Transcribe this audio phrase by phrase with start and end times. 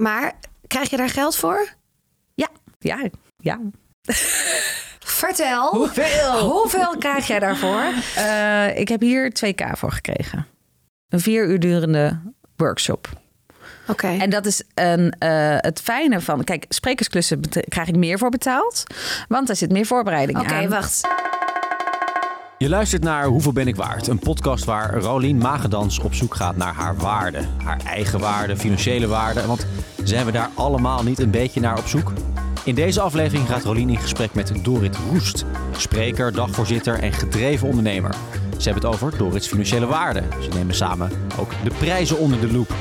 [0.00, 0.34] Maar
[0.66, 1.68] krijg je daar geld voor?
[2.34, 3.60] Ja, ja, ja.
[4.98, 5.68] Vertel.
[5.68, 6.38] Hoeveel?
[6.50, 7.82] Hoeveel krijg jij daarvoor?
[8.16, 10.46] Eh, ik heb hier 2k voor gekregen.
[11.08, 12.20] Een vier uur durende
[12.56, 13.08] workshop.
[13.86, 14.06] Oké.
[14.06, 16.44] En dat is een, eh, het fijne van...
[16.44, 18.82] Kijk, sprekersklussen krijg ik meer voor betaald.
[19.28, 20.68] Want daar zit meer voorbereiding Oké, aan.
[20.68, 21.08] wacht.
[22.62, 24.06] Je luistert naar Hoeveel ben ik waard?
[24.06, 27.38] Een podcast waar Rolien Magendans op zoek gaat naar haar waarde.
[27.64, 29.46] Haar eigen waarde, financiële waarde.
[29.46, 29.66] Want
[30.04, 32.12] zijn we daar allemaal niet een beetje naar op zoek?
[32.64, 35.44] In deze aflevering gaat Rolien in gesprek met Dorit Roest.
[35.76, 38.14] Spreker, dagvoorzitter en gedreven ondernemer.
[38.58, 40.22] Ze hebben het over Dorits financiële waarde.
[40.40, 42.74] Ze nemen samen ook de prijzen onder de loep.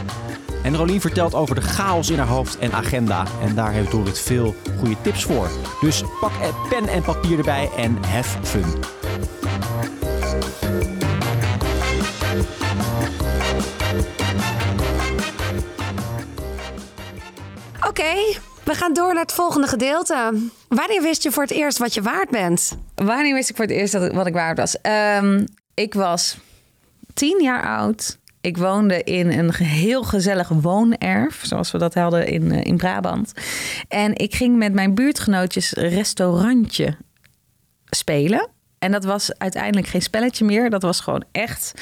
[0.63, 3.25] En Rolien vertelt over de chaos in haar hoofd en agenda.
[3.41, 5.49] En daar heeft Dorit veel goede tips voor.
[5.81, 6.31] Dus pak
[6.69, 8.98] pen en papier erbij en have fun.
[17.99, 20.49] Oké, we gaan door naar het volgende gedeelte.
[20.67, 22.77] Wanneer wist je voor het eerst wat je waard bent?
[22.95, 24.81] Wanneer wist ik voor het eerst dat wat ik waard was?
[24.81, 26.37] Ehm, ik was
[27.13, 28.17] tien jaar oud.
[28.41, 33.33] Ik woonde in een heel gezellig woonerf, zoals we dat hadden in, eh, in Brabant.
[33.87, 36.97] En ik ging met mijn buurtgenootjes restaurantje
[37.89, 38.49] spelen.
[38.77, 40.69] En dat was uiteindelijk geen spelletje meer.
[40.69, 41.73] Dat was gewoon echt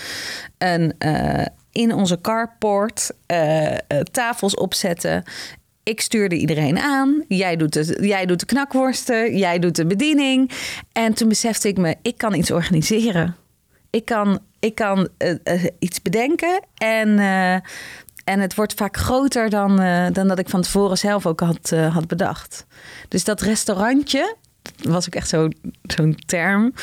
[0.58, 3.76] een eh, in onze carport eh,
[4.12, 5.24] tafels opzetten.
[5.88, 7.24] Ik stuurde iedereen aan.
[7.28, 9.38] Jij doet, de, jij doet de knakworsten.
[9.38, 10.52] Jij doet de bediening.
[10.92, 13.36] En toen besefte ik me, ik kan iets organiseren.
[13.90, 16.62] Ik kan, ik kan eh, eh, iets bedenken.
[16.76, 17.54] En, eh,
[18.24, 19.76] en het wordt vaak groter dan,
[20.14, 22.66] dan dat ik van tevoren zelf ook had, had bedacht.
[23.08, 25.50] Dus dat restaurantje, dat was ook echt zo-
[25.84, 26.74] zo'n term.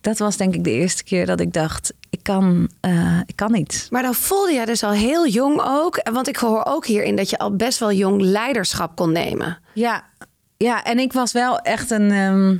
[0.00, 3.54] Dat was denk ik de eerste keer dat ik dacht, ik kan, eh, ik kan
[3.54, 3.88] iets.
[3.90, 6.00] Maar dan voelde jij dus al heel jong ook.
[6.12, 9.58] Want ik hoor ook hierin dat je al best wel jong leiderschap kon nemen.
[9.74, 10.04] Ja,
[10.56, 12.10] ja, en ik was wel echt een.
[12.10, 12.56] ehm,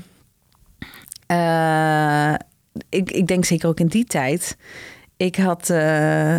[1.27, 2.35] eh,
[2.89, 4.57] ik, ik denk zeker ook in die tijd.
[5.17, 5.71] Ik had.
[5.71, 6.37] eh,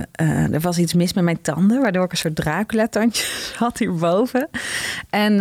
[0.53, 4.50] er was iets mis met mijn tanden, waardoor ik een soort Dracula-tandjes had hierboven.
[5.09, 5.34] En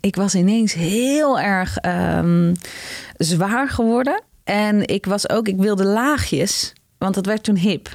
[0.00, 2.54] ik was ineens heel erg ehm,
[3.16, 4.22] zwaar geworden.
[4.44, 6.72] En ik was ook, ik wilde laagjes,
[7.02, 7.94] want dat werd toen hip.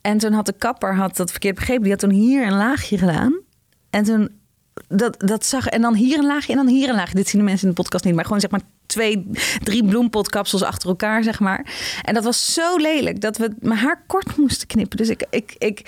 [0.00, 1.82] En toen had de kapper had dat verkeerd begrepen.
[1.82, 3.40] Die had toen hier een laagje gedaan.
[3.90, 4.30] En toen
[4.88, 7.14] dat, dat zag en dan hier een laagje en dan hier een laagje.
[7.14, 9.30] Dit zien de mensen in de podcast niet, maar gewoon zeg maar twee,
[9.62, 11.66] drie bloempotkapsels achter elkaar, zeg maar.
[12.02, 14.96] En dat was zo lelijk dat we mijn haar kort moesten knippen.
[14.96, 15.80] Dus ik, ik, ik,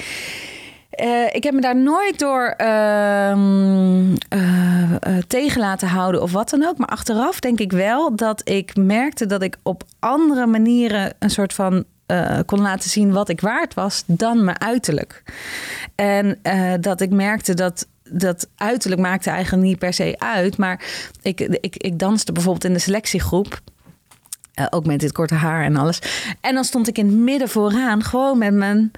[0.91, 6.51] eh, ik heb me daar nooit door ehm, eh, eh, tegen laten houden of wat
[6.51, 6.79] dan ook.
[6.79, 11.53] Maar achteraf denk ik wel dat ik merkte dat ik op andere manieren een soort
[11.53, 15.23] van eh, kon laten zien wat ik waard was dan mijn uiterlijk.
[15.95, 20.57] En eh, dat ik merkte dat dat uiterlijk maakte eigenlijk niet per se uit.
[20.57, 20.85] Maar
[21.23, 23.61] ik, ik, ik danste bijvoorbeeld in de selectiegroep.
[24.55, 25.99] Eh, ook met dit korte haar en alles.
[26.41, 28.91] En dan stond ik in het midden vooraan, gewoon met mijn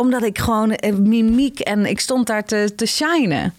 [0.00, 3.54] omdat ik gewoon eh, mimiek en ik stond daar te, te shinen.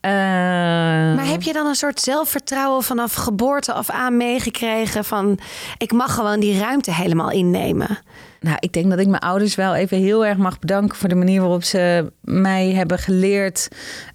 [0.00, 5.38] Eh, Maar heb je dan een soort zelfvertrouwen vanaf geboorte af aan meegekregen van
[5.78, 7.98] ik mag gewoon die ruimte helemaal innemen?
[8.40, 11.14] Nou, ik denk dat ik mijn ouders wel even heel erg mag bedanken voor de
[11.14, 13.68] manier waarop ze mij hebben geleerd.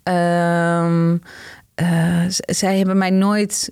[0.03, 1.17] Ehm,
[1.75, 3.71] eh, zij hebben mij nooit.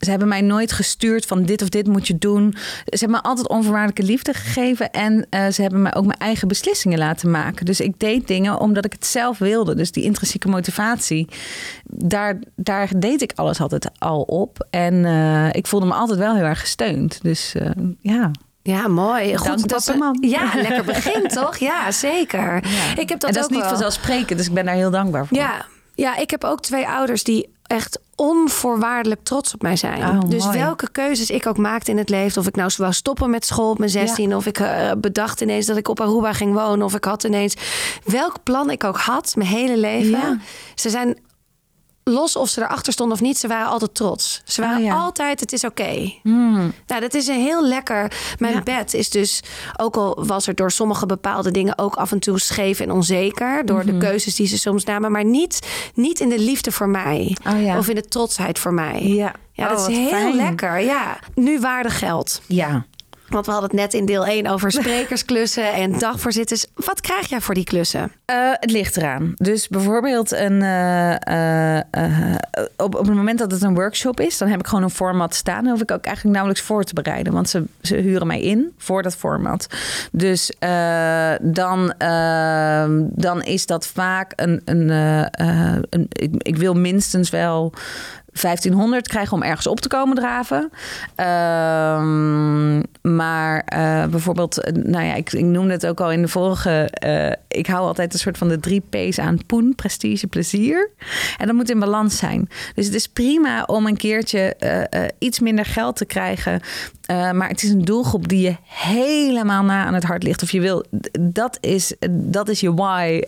[0.00, 2.54] Ze hebben mij nooit gestuurd van dit of dit moet je doen.
[2.84, 4.90] Ze hebben me altijd onvoorwaardelijke liefde gegeven.
[4.90, 7.66] En eh, ze hebben mij ook mijn eigen beslissingen laten maken.
[7.66, 9.74] Dus ik deed dingen omdat ik het zelf wilde.
[9.74, 11.28] Dus die intrinsieke motivatie,
[11.84, 14.66] daar, daar deed ik alles altijd al op.
[14.70, 17.18] En eh, ik voelde me altijd wel heel erg gesteund.
[17.22, 18.30] Dus eh, ja.
[18.62, 19.36] Ja, mooi.
[19.36, 20.24] Goed, papa dat mam.
[20.24, 21.56] Ja, lekker begin toch?
[21.56, 22.56] Ja, zeker.
[22.96, 23.68] Ik heb dat en dat ook is niet wel.
[23.68, 25.36] vanzelfsprekend, dus ik ben daar heel dankbaar voor.
[25.36, 25.66] Ja,
[26.00, 30.02] ja, ik heb ook twee ouders die echt onvoorwaardelijk trots op mij zijn.
[30.02, 30.58] Oh, dus mooi.
[30.58, 33.70] welke keuzes ik ook maakte in het leven, of ik nou wou stoppen met school
[33.70, 36.94] op mijn 16, of ik eh, bedacht ineens dat ik op Aruba ging wonen, of
[36.94, 37.56] ik had ineens
[38.04, 40.10] welk plan ik ook had, mijn hele leven.
[40.10, 40.38] Ja.
[40.74, 41.18] Ze zijn
[42.10, 44.42] los of ze erachter stonden of niet, ze waren altijd trots.
[44.44, 44.94] Ze waren Oh, ja.
[44.94, 46.12] altijd, het is oké.
[46.22, 48.12] Nou, dat is een heel lekker.
[48.38, 48.62] Mijn Ja.
[48.62, 49.40] bed is dus,
[49.76, 53.66] ook al was er door sommige bepaalde dingen ook af en toe scheef en onzeker.
[53.66, 53.86] Door Mhm.
[53.86, 55.12] de keuzes die ze soms namen.
[55.12, 55.58] Maar niet,
[55.94, 57.36] niet in de liefde voor mij.
[57.48, 57.78] Oh, ja.
[57.78, 59.02] Of in de trotsheid voor mij.
[59.02, 59.32] Ja.
[59.52, 60.34] Ja, Oh, dat is heel fijn.
[60.36, 60.78] lekker.
[60.80, 62.40] Ja, nu waarde geld.
[62.46, 62.84] Ja.
[63.30, 66.66] Want we hadden het net in deel 1 over sprekersklussen en dagvoorzitters.
[66.74, 68.00] Wat krijg jij voor die klussen?
[68.00, 69.32] Uh, het ligt eraan.
[69.36, 72.34] Dus bijvoorbeeld een, uh, uh,
[72.76, 75.34] op, op het moment dat het een workshop is, dan heb ik gewoon een format
[75.34, 75.62] staan.
[75.62, 77.32] Dan hoef ik ook eigenlijk nauwelijks voor te bereiden.
[77.32, 79.66] Want ze, ze huren mij in voor dat format.
[80.12, 80.52] Dus
[81.40, 84.62] dan, ehm, dan is dat vaak een.
[84.64, 87.72] een, een ik, ik wil minstens wel
[88.32, 90.70] 1500 krijgen om ergens op te komen draven.
[91.14, 92.82] Ehm,
[93.14, 96.92] maar uh, bijvoorbeeld, eh, nou ja, ik, ik, noemde het ook al in de vorige.
[97.04, 100.90] Uh, ik hou altijd een soort van de drie P's aan poen, prestige, plezier.
[101.38, 102.48] En dat moet in balans zijn.
[102.74, 104.56] Dus het is prima om een keertje
[105.18, 106.60] iets minder geld te krijgen.
[107.08, 110.42] maar het is een doelgroep die je helemaal na aan het hart ligt.
[110.42, 110.84] Of je wil,
[111.20, 113.20] dat is, dat is je why.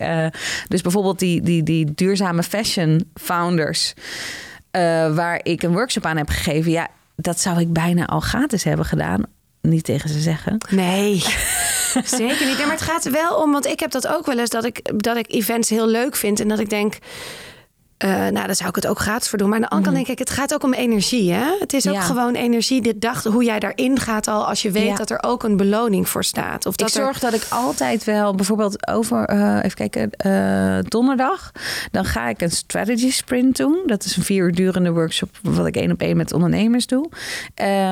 [0.67, 3.93] dus bijvoorbeeld die, die, die duurzame fashion founders.
[4.77, 6.71] Uh, waar ik een workshop aan heb gegeven.
[6.71, 9.23] Ja, dat zou ik bijna al gratis hebben gedaan.
[9.61, 10.57] Niet tegen ze zeggen.
[10.69, 11.15] Nee,
[12.05, 12.57] zeker niet.
[12.57, 15.17] maar het gaat wel om, want ik heb dat ook wel eens dat ik, dat
[15.17, 16.39] ik events heel leuk vind.
[16.39, 16.97] En dat ik denk,
[18.03, 19.49] uh, nou, daar zou ik het ook gratis voor doen.
[19.49, 20.05] Maar aan de andere kant mhm.
[20.05, 21.31] denk ik, het gaat ook om energie.
[21.31, 21.55] Hè?
[21.59, 22.81] Het is ook gewoon energie.
[22.81, 26.09] Dit dag, hoe jij daarin gaat al als je weet dat er ook een beloning
[26.09, 26.65] voor staat.
[26.65, 31.51] Of dat ik zorg dat ik altijd wel, bijvoorbeeld over, uh, even kijken, uh, donderdag.
[31.91, 33.83] Dan ga ik een strategy sprint doen.
[33.85, 37.09] Dat is een vier uur durende workshop, wat ik één op één met ondernemers doe.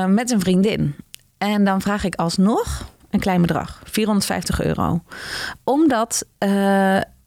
[0.08, 0.96] met een vriendin.
[1.38, 5.04] En dan vraag ik alsnog een klein bedrag, 450 euro.
[5.64, 6.26] Omdat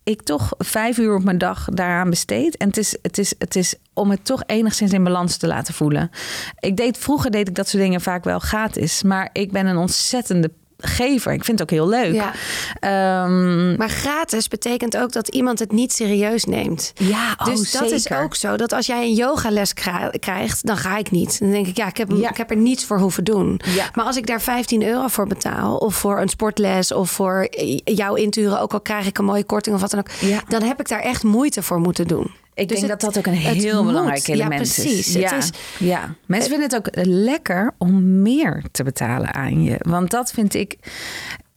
[0.04, 2.56] ik toch vijf uur op mijn dag daaraan besteed.
[2.56, 5.74] En het is, het is, het is om het toch enigszins in balans te laten
[5.74, 6.10] voelen.
[6.58, 9.02] Ik deed, vroeger deed ik dat soort dingen vaak wel gratis.
[9.02, 10.50] Maar ik ben een ontzettende
[10.86, 11.32] gever.
[11.32, 12.14] Ik vind het ook heel leuk.
[12.14, 12.32] Ja.
[12.80, 16.92] Ehm, maar gratis betekent ook dat iemand het niet serieus neemt.
[16.94, 18.56] Ja, oh, dus dat is ook zo.
[18.56, 19.72] Dat als jij een yogales
[20.20, 21.38] krijgt, dan ga ik niet.
[21.40, 23.60] Dan denk ik, ja, ik heb, ik heb er niets voor hoeven doen.
[23.64, 23.90] Ja.
[23.94, 27.48] Maar als ik daar 15 euro voor betaal, of voor een sportles, of voor
[27.84, 30.80] jouw inturen, ook al krijg ik een mooie korting of wat dan ook, dan heb
[30.80, 32.42] ik daar echt moeite voor moeten doen.
[32.54, 35.08] Ik dus denk dat dat ook een heel belangrijk element ja, precies.
[35.08, 35.12] is.
[35.14, 35.50] Ja, is.
[35.78, 39.76] Ja, mensen vinden het ook lekker om meer te betalen aan je.
[39.78, 40.76] Want dat vind ik.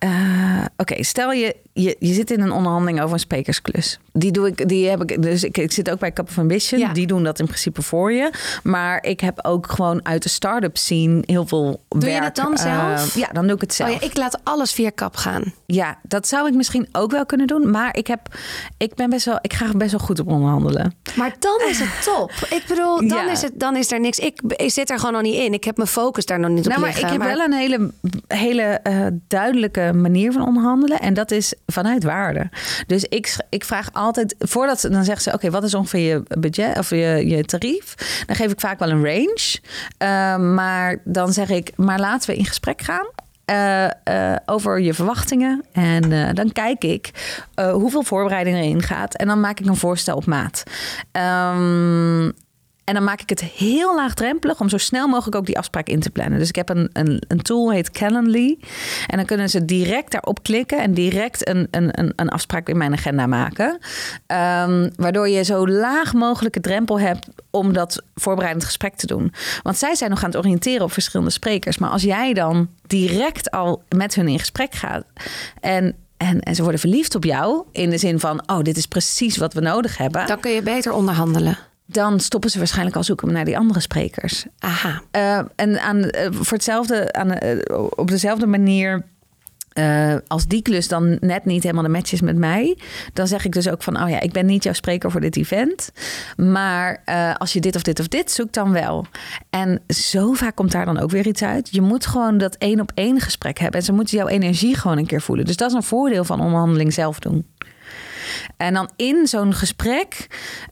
[0.03, 3.99] Uh, Oké, stel je, je, je zit in een onderhandeling over een sprekersklus.
[4.17, 5.21] Die doe ik, die heb ik.
[5.21, 6.79] Dus ik, ik zit ook bij Cup of Ambition.
[6.79, 6.93] Ja.
[6.93, 8.31] Die doen dat in principe voor je.
[8.63, 11.81] Maar ik heb ook gewoon uit de start-up scene heel veel.
[11.89, 13.15] Doe werk, je dat dan uh, zelf?
[13.15, 13.89] Ja, dan doe ik het zelf.
[13.89, 15.53] Oh ja, ik laat alles via Kap gaan.
[15.65, 17.71] Ja, dat zou ik misschien ook wel kunnen doen.
[17.71, 18.35] Maar ik heb,
[18.77, 20.95] ik ben best wel, ik ga best wel goed op onderhandelen.
[21.15, 22.31] Maar dan is het top.
[22.49, 23.31] Ik bedoel, dan ja.
[23.31, 24.19] is het, dan is er niks.
[24.19, 25.53] Ik, ik zit er gewoon nog niet in.
[25.53, 27.05] Ik heb mijn focus daar nog niet op nou, maar liggen.
[27.05, 27.37] Ik heb maar...
[27.37, 27.91] wel een hele,
[28.27, 30.99] hele uh, duidelijke manier van onderhandelen.
[30.99, 32.49] En dat is vanuit waarde.
[32.87, 34.06] Dus ik, ik vraag altijd,
[34.39, 37.95] voordat ze dan zeggen ze: Oké, wat is ongeveer je budget of je, je tarief?
[38.25, 39.59] Dan geef ik vaak wel een range.
[39.99, 43.07] Uh, maar dan zeg ik: Maar laten we in gesprek gaan.
[43.51, 45.63] Uh, uh, over je verwachtingen.
[45.71, 47.11] En uh, dan kijk ik
[47.55, 49.15] hoeveel voorbereiding erin gaat.
[49.15, 50.63] En dan maak ik een voorstel op maat.
[51.11, 52.33] Um,
[52.87, 55.99] en dan maak ik het heel laagdrempelig om zo snel mogelijk ook die afspraak in
[55.99, 56.39] te plannen.
[56.39, 58.57] Dus ik heb een, een, een tool, heet Calendly.
[59.07, 62.93] En dan kunnen ze direct daarop klikken en direct een, een, een afspraak in mijn
[62.93, 63.67] agenda maken.
[63.67, 69.33] Um, waardoor je zo laag mogelijke drempel hebt om dat voorbereidend gesprek te doen.
[69.63, 71.77] Want zij zijn nog aan het oriënteren op verschillende sprekers.
[71.77, 75.05] Maar als jij dan direct al met hun in gesprek gaat
[75.59, 77.63] en en, en, ze worden verliefd op jou.
[77.71, 80.27] In de zin van: oh, dit is precies wat we nodig hebben.
[80.27, 81.57] Dan kun je beter onderhandelen
[81.87, 84.45] dan stoppen ze waarschijnlijk al zoeken naar die andere sprekers.
[84.59, 85.01] Aha.
[85.11, 89.05] Uh, en aan, uh, voor hetzelfde, aan, uh, op dezelfde manier.
[90.27, 92.77] als die klus dan net niet helemaal de match is met mij,
[93.13, 95.37] dan zeg ik dus ook van: Oh ja, ik ben niet jouw spreker voor dit
[95.37, 95.91] event.
[96.35, 97.01] Maar
[97.37, 99.05] als je dit of dit of dit zoekt, dan wel.
[99.49, 101.69] En zo vaak komt daar dan ook weer iets uit.
[101.71, 103.79] Je moet gewoon dat één op één gesprek hebben.
[103.79, 105.45] En ze moeten jouw energie gewoon een keer voelen.
[105.45, 107.45] Dus dat is een voordeel van onderhandeling zelf doen.
[108.57, 110.27] En dan in zo'n gesprek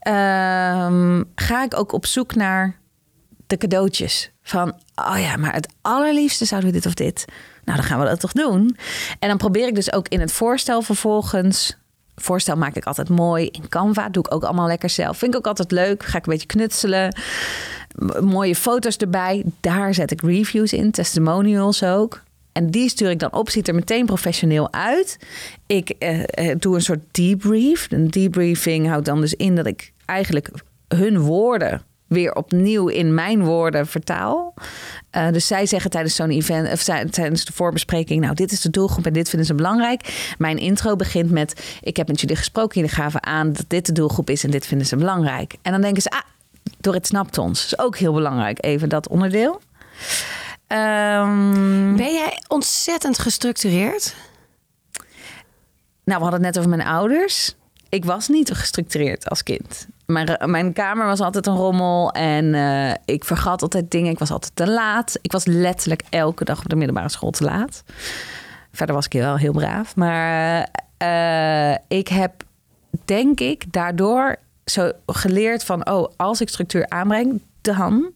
[0.08, 2.78] um, ga ik ook op zoek naar
[3.46, 4.30] de cadeautjes.
[4.42, 7.24] Van, oh ja, maar het allerliefste zouden we dit of dit.
[7.64, 8.76] Nou, dan gaan we dat toch doen.
[9.18, 11.76] En dan probeer ik dus ook in het voorstel vervolgens
[12.16, 14.08] voorstel maak ik altijd mooi in Canva.
[14.08, 15.18] Doe ik ook allemaal lekker zelf.
[15.18, 16.02] Vind ik ook altijd leuk.
[16.02, 17.16] Ga ik een beetje knutselen.
[18.20, 19.44] mooie foto's erbij.
[19.60, 22.22] Daar zet ik reviews in, testimonials ook.
[22.56, 25.18] En die stuur ik dan op, ziet er meteen professioneel uit.
[25.66, 27.86] Ik uh, doe een soort debrief.
[27.90, 30.50] Een debriefing houdt dan dus in dat ik eigenlijk
[30.88, 34.54] hun woorden weer opnieuw in mijn woorden vertaal.
[35.16, 38.70] Uh, dus zij zeggen tijdens zo'n event, of tijdens de voorbespreking, nou, dit is de
[38.70, 40.34] doelgroep en dit vinden ze belangrijk.
[40.38, 43.92] Mijn intro begint met: Ik heb met jullie gesproken, jullie gaven aan dat dit de
[43.92, 45.56] doelgroep is en dit vinden ze belangrijk.
[45.62, 46.20] En dan denken ze: Ah,
[46.80, 47.60] door het snapt ons.
[47.60, 49.60] Dat is ook heel belangrijk, even dat onderdeel.
[50.66, 54.14] Ehm, Ben jij ontzettend gestructureerd?
[56.04, 57.54] nou, we hadden het net over mijn ouders.
[57.88, 59.86] Ik was niet gestructureerd als kind.
[60.06, 64.10] Mijn, mijn kamer was altijd een rommel en eh, ik vergat altijd dingen.
[64.10, 65.18] Ik was altijd te laat.
[65.22, 67.82] Ik was letterlijk elke dag op de middelbare school te laat.
[68.72, 69.96] Verder was ik wel heel braaf.
[69.96, 72.42] Maar eh, ik heb,
[73.04, 75.90] denk ik, daardoor zo geleerd van...
[75.90, 78.12] oh, als ik structuur aanbreng, dan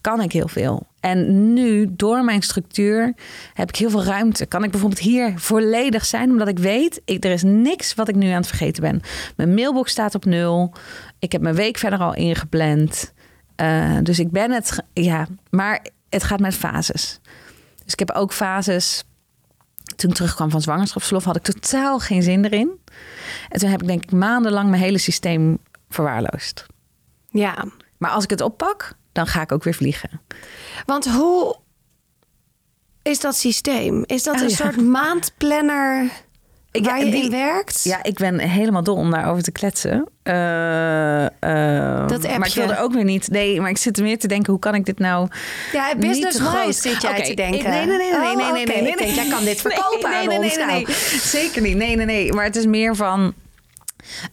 [0.00, 0.86] kan ik heel veel.
[1.00, 3.14] En nu, door mijn structuur,
[3.54, 4.46] heb ik heel veel ruimte.
[4.46, 7.00] Kan ik bijvoorbeeld hier volledig zijn, omdat ik weet...
[7.04, 9.00] Ik, er is niks wat ik nu aan het vergeten ben.
[9.36, 10.72] Mijn mailbox staat op nul.
[11.18, 13.12] Ik heb mijn week verder al ingepland.
[13.56, 14.82] Uh, dus ik ben het...
[14.92, 17.20] Ja, maar het gaat met fases.
[17.84, 19.04] Dus ik heb ook fases...
[19.96, 22.70] Toen ik terugkwam van zwangerschapsverlof had ik totaal geen zin erin.
[23.48, 26.66] En toen heb ik denk ik maandenlang mijn hele systeem verwaarloosd.
[27.28, 27.64] Ja.
[28.00, 30.20] Maar als ik het oppak, dan ga ik ook weer vliegen.
[30.86, 31.56] Want hoe
[33.02, 34.02] is dat systeem?
[34.06, 34.54] Is dat Oh, een ja.
[34.54, 36.08] soort maandplanner
[36.70, 37.82] Ik- waar je die- in werkt?
[37.82, 40.08] Ja, ik ben helemaal dol om daarover te kletsen.
[40.22, 42.60] Eh, eh, Dat maar ik appje.
[42.60, 43.28] wilde ook weer niet.
[43.30, 45.28] Nee, maar ik zit er meer te denken: hoe kan ik dit nou?
[45.72, 47.70] Ja, business-wise zit jij Oké, te denken.
[47.70, 50.18] Nee, nee, nee, nee, Oh, nee, nee, nee, nee, denk, jij kan dit verkopen nee,
[50.20, 50.82] aan nee, nee, ons nee, nou.
[50.84, 50.94] nee.
[51.20, 51.76] Zeker niet.
[51.76, 52.32] Nee, nee, nee.
[52.32, 53.34] Maar het is meer van.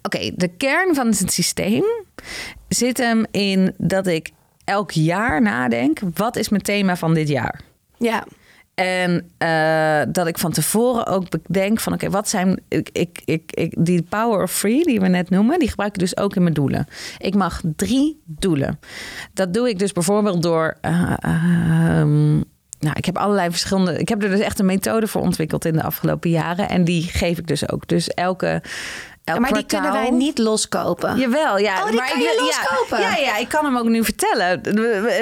[0.02, 1.84] Oké, de kern van het systeem
[2.68, 4.32] zit hem in dat ik
[4.64, 7.62] elk jaar nadenk: wat is mijn thema van dit jaar?
[7.98, 8.26] Ja.
[8.74, 13.52] En eh, dat ik van tevoren ook bedenk van oké, wat zijn ik, ik, ik,
[13.52, 16.42] ik, die power of free die we net noemen, die gebruik ik dus ook in
[16.42, 16.88] mijn doelen.
[17.18, 18.80] Ik mag drie doelen.
[19.34, 20.78] Dat doe ik dus bijvoorbeeld door.
[20.82, 22.36] eh, ehm,
[22.80, 24.00] nou, ik heb allerlei verschillende.
[24.00, 26.70] Ik heb er dus echt een methode voor ontwikkeld in de afgelopen jaren.
[26.70, 27.88] En die geef ik dus ook.
[27.88, 28.62] Dus elke.
[29.36, 31.18] Maar die kunnen wij niet loskopen.
[31.18, 31.80] Jawel, ja.
[31.80, 33.00] Oh, die maar kan ik je loskopen?
[33.00, 34.62] Ja, ja, ja, ik kan hem ook nu vertellen.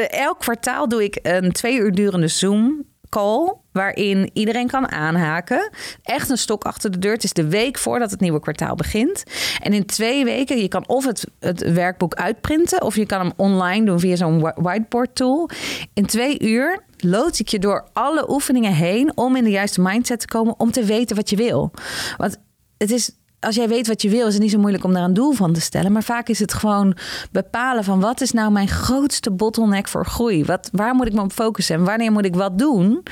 [0.10, 5.70] Elk kwartaal doe ik een twee uur durende Zoom call waarin iedereen kan aanhaken.
[6.04, 7.14] Echt een stok achter de deur.
[7.14, 9.24] Het is de week voordat het nieuwe kwartaal begint.
[9.62, 12.82] En in twee weken, je kan of het, het werkboek uitprinten...
[12.82, 15.50] of je kan hem online doen via zo'n whi- whiteboard tool.
[15.94, 19.12] In twee uur loods ik je door alle oefeningen heen...
[19.18, 21.72] om in de juiste mindset te komen, om te weten wat je wil.
[22.18, 22.38] Want
[22.78, 23.12] het is
[23.46, 25.32] als jij weet wat je wil, is het niet zo moeilijk om daar een doel
[25.32, 25.92] van te stellen.
[25.92, 26.98] Maar vaak is het gewoon
[27.32, 30.46] bepalen van wat is nou mijn grootste bottleneck voor groei?
[30.46, 31.76] Wat, waar moet ik me op focussen?
[31.76, 33.04] En wanneer moet ik wat doen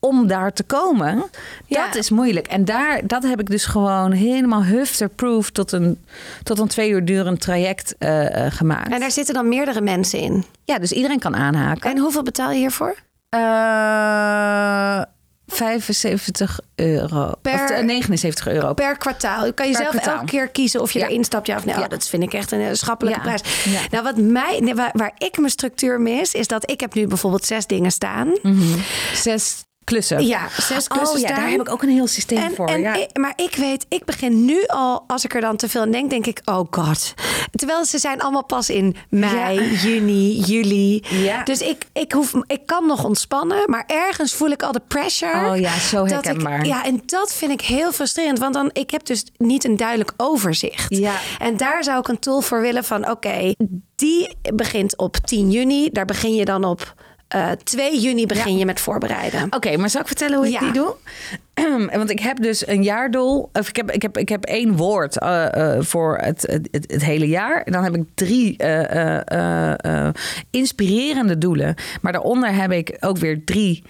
[0.00, 1.24] om daar te komen?
[1.66, 1.86] Ja.
[1.86, 2.46] Dat is moeilijk.
[2.46, 5.98] En daar, dat heb ik dus gewoon helemaal hufterproof tot een,
[6.42, 8.92] tot een twee uur durend traject eh, eh, gemaakt.
[8.92, 10.44] En daar zitten dan meerdere mensen in.
[10.64, 11.90] Ja, dus iedereen kan aanhaken.
[11.90, 12.96] En hoeveel betaal je hiervoor?
[13.28, 15.02] Eh
[15.46, 17.32] 75 euro.
[17.42, 18.74] Per- Of, eh, 79 euro.
[18.74, 19.54] Per kwartaal.
[19.54, 20.14] Kan je Per zelf kwartaal.
[20.14, 21.06] elke keer kiezen of je Ja.
[21.08, 21.74] erin stapt, ja of nee.
[21.74, 21.82] Ja.
[21.82, 23.24] Oh, dat vind ik echt een eh, schappelijke Ja.
[23.24, 23.62] prijs.
[23.64, 23.80] Ja.
[23.90, 27.44] Nou, wat mij, waar, waar ik mijn structuur mis, is dat ik heb nu bijvoorbeeld
[27.44, 28.32] zes dingen staan.
[29.14, 30.26] Zes klussen.
[30.26, 31.40] Ja, zes klussen oh, ja, staan.
[31.40, 32.66] daar heb ik ook een heel systeem En, voor.
[32.68, 32.94] en ja.
[32.94, 35.90] ik- maar ik weet, ik begin nu al, als ik er dan te veel aan
[35.90, 37.14] denk, denk ik, oh god.
[37.54, 39.62] Terwijl ze zijn allemaal pas in mei, Ja.
[39.88, 41.02] juni, juli.
[41.10, 41.42] Ja.
[41.42, 45.50] Dus ik, ik, hoef, ik kan nog ontspannen, maar ergens voel ik al de pressure.
[45.50, 46.58] Oh ja, zo dat herkenbaar.
[46.60, 49.76] Ik, ja, en dat vind ik heel frustrerend, want dan, ik heb dus niet een
[49.76, 50.96] duidelijk overzicht.
[50.96, 51.14] Ja.
[51.38, 53.54] En daar zou ik een tool voor willen van, oké,
[53.96, 56.94] die begint op 10 juni, daar begin je dan op
[57.28, 59.46] eh 2 juni begin je met voorbereiden.
[59.50, 60.60] Oké, maar zal ik vertellen hoe ik Ja.
[60.60, 60.94] die doe?
[61.96, 63.48] Want ik heb dus een jaardoel.
[63.52, 67.28] Of ik heb, ik heb, ik heb één woord eh, eh, voor het, het, hele
[67.28, 67.62] jaar.
[67.62, 68.56] En dan heb ik drie
[70.50, 71.74] inspirerende doelen.
[72.00, 73.82] Maar daaronder heb ik ook weer drie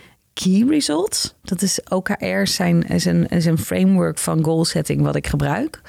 [0.42, 1.34] key results.
[1.42, 5.80] Dat is OKR, zijn, is, een, is een framework van goal setting wat ik gebruik.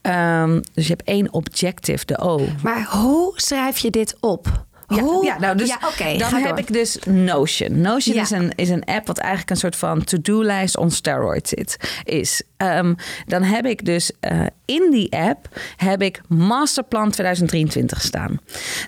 [0.00, 2.46] Ehm, dus je hebt één objective, de O.
[2.62, 4.64] Maar hoe schrijf je dit op?
[4.86, 5.24] Ja, Hoe?
[5.24, 6.58] ja, nou dus Ja, dan heb door.
[6.58, 7.80] ik dus Notion.
[7.80, 8.22] Notion Ja.
[8.22, 12.42] is, een, is een app wat eigenlijk een soort van to-do-lijst on steroids zit, is.
[12.56, 12.94] Ehm,
[13.26, 18.38] dan heb ik dus eh, in die app heb ik Masterplan 2023 staan.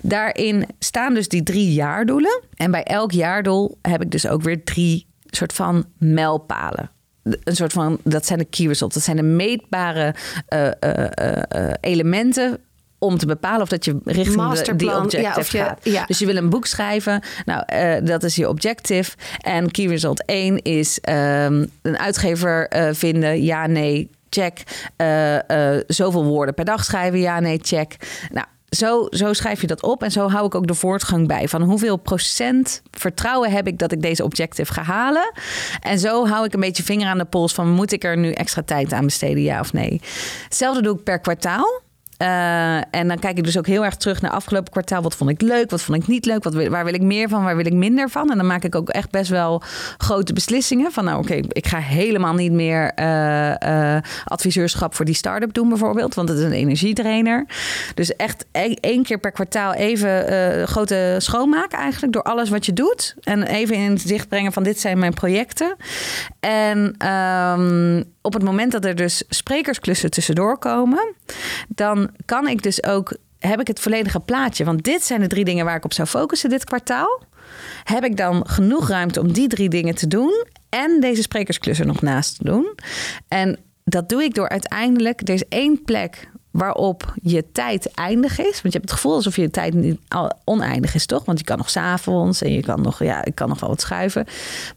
[0.01, 2.41] Daarin staan dus die drie jaardoelen.
[2.55, 6.91] En bij elk jaardoel heb ik dus ook weer drie soort van mijlpalen
[7.43, 8.93] een soort van, dat zijn de key results.
[8.93, 10.15] Dat zijn de meetbare
[10.47, 12.59] eh, eh, elementen
[12.99, 15.79] om te bepalen of dat je richting de, die Masterplan, objective ja, of je- gaat.
[15.83, 16.05] ja.
[16.05, 17.21] Dus je wil een boek schrijven.
[17.45, 19.11] Nou, eh, dat is je objective.
[19.37, 23.43] En key result 1 is ehm, een uitgever eh, vinden.
[23.43, 24.63] Ja, nee, check.
[24.95, 25.37] Eh,
[25.87, 27.19] zoveel woorden per dag schrijven.
[27.19, 27.95] Ja, nee, check.
[28.31, 30.03] Nou, zo, zo schrijf je dat op.
[30.03, 31.47] En zo hou ik ook de voortgang bij.
[31.47, 35.31] Van hoeveel procent vertrouwen heb ik dat ik deze objective ga halen.
[35.81, 37.69] En zo hou ik een beetje vinger aan de pols van...
[37.69, 40.01] moet ik er nu extra tijd aan besteden, ja of nee?
[40.43, 41.81] Hetzelfde doe ik per kwartaal.
[42.17, 45.01] Eh, en dan kijk ik dus ook heel erg terug naar afgelopen kwartaal.
[45.01, 47.43] Wat vond ik leuk, wat vond ik niet leuk, wat, waar wil ik meer van,
[47.43, 48.31] waar wil ik minder van.
[48.31, 49.61] En dan maak ik ook echt best wel
[49.97, 50.91] grote beslissingen.
[50.91, 55.69] Van nou oké, ik ga helemaal niet meer eh, eh, adviseurschap voor die start-up doen
[55.69, 56.13] bijvoorbeeld.
[56.13, 57.45] Want het is een energietrainer.
[57.93, 62.13] Dus echt e- één keer per kwartaal even grote schoonmaak eigenlijk.
[62.13, 63.15] Door alles wat je doet.
[63.23, 65.75] En even in het zicht brengen van dit zijn mijn projecten.
[66.39, 71.13] En ehm, op het moment dat er dus sprekersklussen tussendoor komen,
[71.67, 74.65] dan kan ik dus ook, heb ik het volledige plaatje.
[74.65, 77.23] Want dit zijn de drie dingen waar ik op zou focussen dit kwartaal.
[77.83, 82.01] Heb ik dan genoeg ruimte om die drie dingen te doen en deze sprekersklussen nog
[82.01, 82.75] naast te doen?
[83.27, 88.61] En dat doe ik door uiteindelijk, er is één plek waarop je tijd eindig is.
[88.61, 89.99] Want je hebt het gevoel alsof je tijd niet
[90.43, 91.25] oneindig is, toch?
[91.25, 93.81] Want je kan nog s'avonds en je kan nog, ja, ik kan nog wel wat
[93.81, 94.25] schuiven.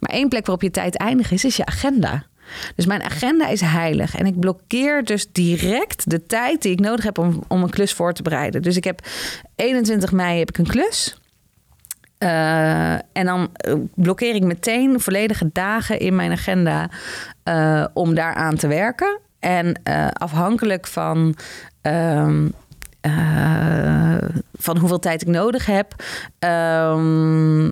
[0.00, 2.24] Maar één plek waarop je tijd eindig is, is je agenda.
[2.74, 4.16] Dus mijn agenda is heilig.
[4.16, 7.92] En ik blokkeer dus direct de tijd die ik nodig heb om, om een klus
[7.92, 8.62] voor te bereiden.
[8.62, 9.00] Dus ik heb
[9.56, 11.18] 21 mei heb ik een klus.
[12.18, 16.90] Eh, en dan eh, blokkeer ik meteen volledige dagen in mijn agenda
[17.42, 19.18] eh, om daaraan te werken.
[19.38, 21.34] En afhankelijk van,
[21.80, 22.48] ehm,
[23.00, 24.16] eh,
[24.52, 25.94] van hoeveel tijd ik nodig heb.
[26.38, 27.64] ehm,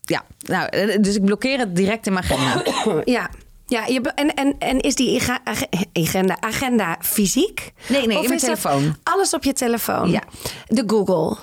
[0.00, 0.68] ja, nou,
[1.00, 3.02] dus ik blokkeer het direct in mijn agenda.
[3.04, 3.30] Ja.
[3.68, 5.22] Ja, je, en, en, en is die
[5.92, 7.72] agenda, agenda fysiek?
[7.88, 8.96] Nee, nee, Of in mijn dat telefoon.
[9.02, 10.10] Alles op je telefoon?
[10.10, 10.22] Ja.
[10.66, 11.36] De Google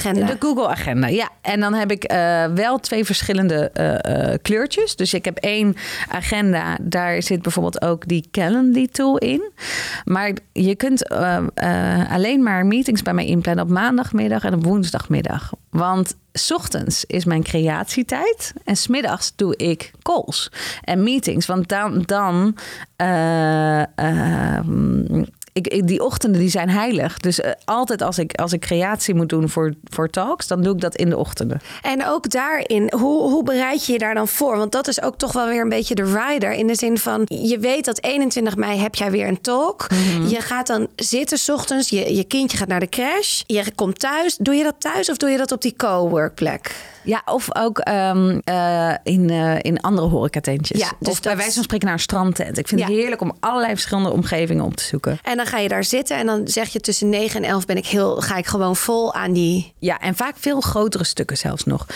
[0.00, 1.28] De Google Agenda, ja.
[1.40, 4.96] En dan heb ik eh, wel twee verschillende eh, eh, kleurtjes.
[4.96, 5.74] Dus ik heb één
[6.08, 9.50] agenda, daar zit bijvoorbeeld ook die Calendly tool in.
[10.04, 11.08] Maar je kunt
[12.08, 15.52] alleen maar meetings bij mij inplannen op maandagmiddag en op woensdagmiddag.
[15.70, 16.14] Want
[16.50, 21.46] ochtends is mijn creatietijd en smiddags doe ik calls en meetings.
[21.46, 22.56] Want dan, dan
[22.96, 27.18] eh, ehm, ik, ik- die ochtenden die zijn heilig.
[27.18, 30.74] Dus eh, altijd als ik, als ik creatie moet doen voor, voor talks, dan doe
[30.74, 31.60] ik dat in de ochtenden.
[31.82, 34.56] En ook daarin, hoe, hoe bereid je je daar dan voor?
[34.56, 36.52] Want dat is ook toch wel weer een beetje de rider.
[36.52, 39.86] In de zin van, je weet dat 21 mei heb jij weer een talk.
[39.90, 40.26] Mhm.
[40.26, 43.40] Je gaat dan zitten 's ochtends, je, je kindje gaat naar de crash.
[43.46, 44.36] Je komt thuis.
[44.36, 46.74] Doe je dat thuis of doe je dat op die co-workplek?
[47.04, 50.80] Ja, of ook ehm, eh, in, eh, in andere horecatentjes.
[50.80, 52.58] Ja, dus of bij wijze van spreken naar een strandtent.
[52.58, 55.18] Ik vind het heerlijk om allerlei verschillende omgevingen op te zoeken.
[55.22, 57.76] En dan ga je daar zitten en dan zeg je tussen 9 en 11 ben
[57.76, 59.72] ik heel, ga ik gewoon vol aan die.
[59.78, 61.86] Ja, en vaak veel grotere stukken zelfs nog.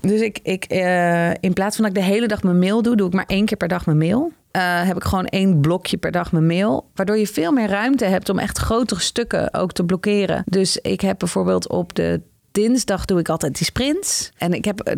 [0.00, 2.96] Dus ik, ik eh, in plaats van dat ik de hele dag mijn mail doe,
[2.96, 4.32] doe ik maar één keer per dag mijn mail.
[4.58, 6.88] Heb ik gewoon één blokje per dag mijn mail.
[6.94, 10.42] Waardoor je veel meer ruimte hebt om echt grotere stukken ook te blokkeren.
[10.46, 12.20] Dus ik heb bijvoorbeeld op de
[12.56, 14.30] dinsdag doe ik altijd die sprints.
[14.36, 14.96] En ik heb,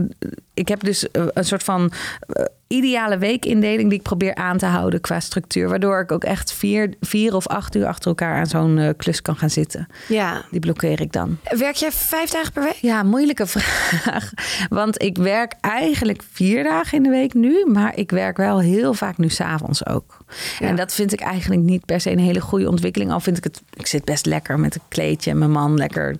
[0.54, 4.66] ik heb dus eh, een soort van eh, ideale weekindeling die ik probeer aan te
[4.66, 5.68] houden qua structuur.
[5.68, 9.22] Waardoor ik ook echt vier, vier of acht uur achter elkaar aan zo'n eh, klus
[9.22, 9.86] kan gaan zitten.
[10.08, 10.44] Ja.
[10.50, 11.38] Die blokkeer ik dan.
[11.42, 12.78] Werk jij vijf dagen per week?
[12.80, 14.30] Ja, moeilijke vraag.
[14.68, 17.64] Want ik werk eigenlijk vier dagen in de week nu.
[17.66, 20.16] Maar ik werk wel heel vaak nu s'avonds ook.
[20.58, 20.66] Ja.
[20.66, 23.12] En dat vind ik eigenlijk niet per se een hele goede ontwikkeling.
[23.12, 23.62] Al vind ik het...
[23.74, 25.30] Ik zit best lekker met een kleedje.
[25.30, 26.16] En mijn man lekker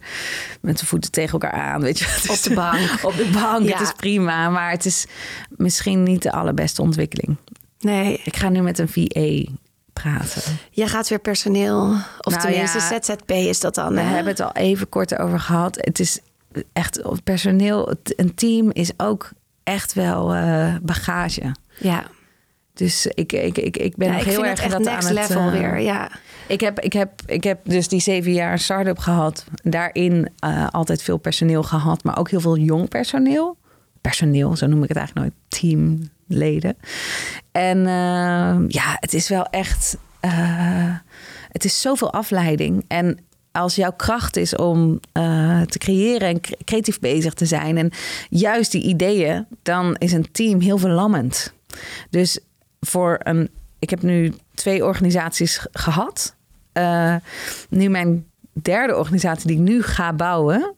[0.60, 1.80] met zijn voeten tegen elkaar aan.
[1.80, 2.04] Weet je.
[2.36, 2.98] Op de bank.
[3.02, 3.68] Op de bank.
[3.68, 3.72] Ja.
[3.72, 4.50] Het is prima.
[4.50, 5.06] Maar het is
[5.56, 7.36] misschien niet de allerbeste ontwikkeling.
[7.80, 8.20] Nee.
[8.24, 9.52] Ik ga nu met een VA
[9.92, 10.42] praten.
[10.70, 11.92] Jij gaat weer personeel.
[12.20, 13.94] Of Nou tenminste, ja, ZZP is dat dan.
[13.94, 14.06] We hè?
[14.06, 15.76] hebben het al even kort over gehad.
[15.80, 16.20] Het is
[16.72, 17.86] echt personeel.
[17.88, 19.30] het- Een team is ook
[19.62, 21.54] echt wel eh, bagage.
[21.78, 22.04] Ja.
[22.74, 24.92] Dus ik, ik, ik, ik ben ja nog ik heel vind erg het echt dat
[24.92, 25.78] next aan het, level eh, weer.
[25.80, 26.10] Ja.
[26.48, 29.44] Ik heb, ik, heb, ik heb dus die zeven jaar start-up gehad.
[29.62, 33.56] Daarin eh, altijd veel personeel gehad, maar ook heel veel jong personeel.
[34.00, 35.60] Personeel, zo noem ik het eigenlijk nooit.
[36.28, 36.76] Teamleden.
[37.52, 39.96] En eh, ja, het is wel echt.
[40.20, 40.30] eh,
[41.48, 42.84] het is zoveel afleiding.
[42.88, 43.18] En
[43.52, 47.76] als jouw kracht is om eh, te creëren en cre- creatief bezig te zijn.
[47.78, 47.90] En
[48.28, 51.52] juist die ideeën, dan is een team heel verlammend.
[52.10, 52.38] Dus
[52.80, 53.50] voor een.
[53.78, 56.34] Ik heb nu twee organisaties gehad.
[56.72, 57.14] Eh,
[57.68, 60.74] nu mijn derde organisatie die ik nu ga bouwen.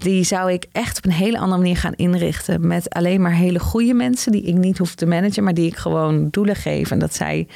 [0.00, 2.66] Die zou ik echt op een hele andere manier gaan inrichten.
[2.66, 5.76] Met alleen maar hele goede mensen die ik niet hoef te managen, maar die ik
[5.76, 6.90] gewoon doelen geef.
[6.90, 7.48] En dat zij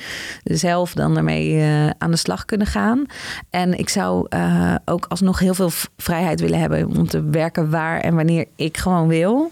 [0.45, 3.07] zelf dan ermee eh, aan de slag kunnen gaan.
[3.51, 8.01] En ik zou eh, ook alsnog heel veel vrijheid willen hebben om te werken waar
[8.01, 9.51] en wanneer ik gewoon wil.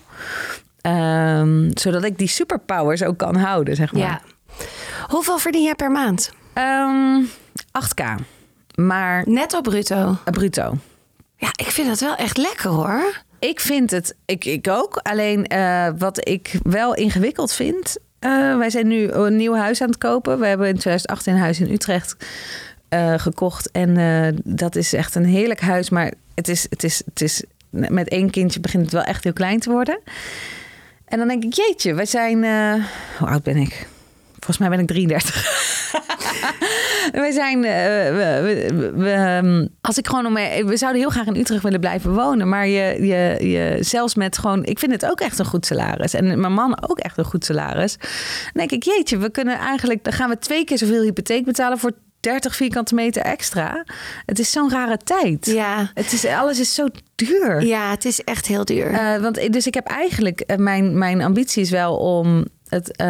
[0.80, 4.02] Ehm, zodat ik die superpowers ook kan houden, zeg maar.
[4.02, 4.20] ja.
[5.06, 6.32] Hoeveel verdien jij per maand?
[6.52, 7.20] Ehm,
[7.72, 8.02] 8k.
[8.74, 10.16] Maar Netto bruto.
[10.24, 10.74] bruto.
[11.42, 13.22] Ja, ik vind dat wel echt lekker hoor.
[13.38, 14.96] Ik vind het, ik, ik ook.
[14.96, 17.96] Alleen eh, wat ik wel ingewikkeld vind.
[18.18, 20.38] eh, wij zijn nu een nieuw huis aan het kopen.
[20.38, 22.16] We hebben in 2018 een huis in Utrecht
[22.88, 23.70] eh, gekocht.
[23.70, 25.90] En dat is echt een heerlijk huis.
[25.90, 29.32] Maar het is, het, is, het is met één kindje begint het wel echt heel
[29.32, 29.98] klein te worden.
[31.04, 32.44] En dan denk ik, jeetje, wij zijn.
[33.18, 33.86] hoe oud ben ik?
[34.32, 35.50] Volgens mij ben ik 33.
[37.12, 37.64] wij zijn.
[37.64, 37.72] eh,
[38.14, 40.34] we, we- we, ehm, als ik gewoon om.
[40.66, 42.48] We zouden heel graag in Utrecht willen blijven wonen.
[42.48, 44.64] Maar je, je, je, zelfs met gewoon.
[44.64, 46.14] Ik vind het ook echt een goed salaris.
[46.14, 47.96] En mijn man ook echt een goed salaris.
[47.98, 48.08] Dan
[48.52, 50.04] denk ik, jeetje, we kunnen eigenlijk.
[50.04, 53.84] Dan gaan we twee keer zoveel hypotheek betalen voor 30 vierkante meter extra.
[54.26, 55.46] Het is zo'n rare tijd.
[55.46, 55.90] Ja.
[55.94, 57.62] Het is, alles is zo duur.
[57.66, 58.86] Ja, het is echt heel duur.
[58.90, 62.96] Eh, want dus ik heb eigenlijk, eh, mijn, mijn ambitie is wel om het.
[62.96, 63.06] eh,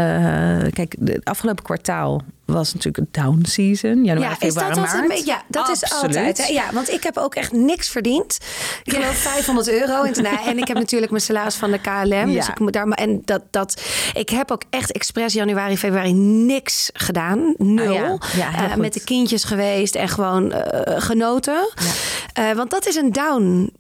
[0.73, 4.05] kijk, het afgelopen kwartaal was natuurlijk een down season.
[4.05, 5.25] Januari, ja, is dat februari, altijd een maart.
[5.25, 6.47] Ja, dat is altijd.
[6.47, 6.53] hè.
[6.53, 8.39] Ja, want ik heb ook echt niks verdiend.
[8.85, 10.03] Ik geloof 500 euro.
[10.03, 12.27] En, nou, en ik heb natuurlijk mijn salaris van de KLM.
[12.33, 12.51] Dus Ja.
[12.53, 12.99] ik moet daar maar.
[12.99, 13.83] En dat, dat.
[14.13, 17.55] Ik heb ook echt expres januari, februari niks gedaan.
[17.57, 17.97] Nul.
[17.97, 18.71] Ah, ja.
[18.71, 21.69] Eh, met de kindjes geweest en gewoon eh, genoten.
[22.55, 23.73] Want dat is een down.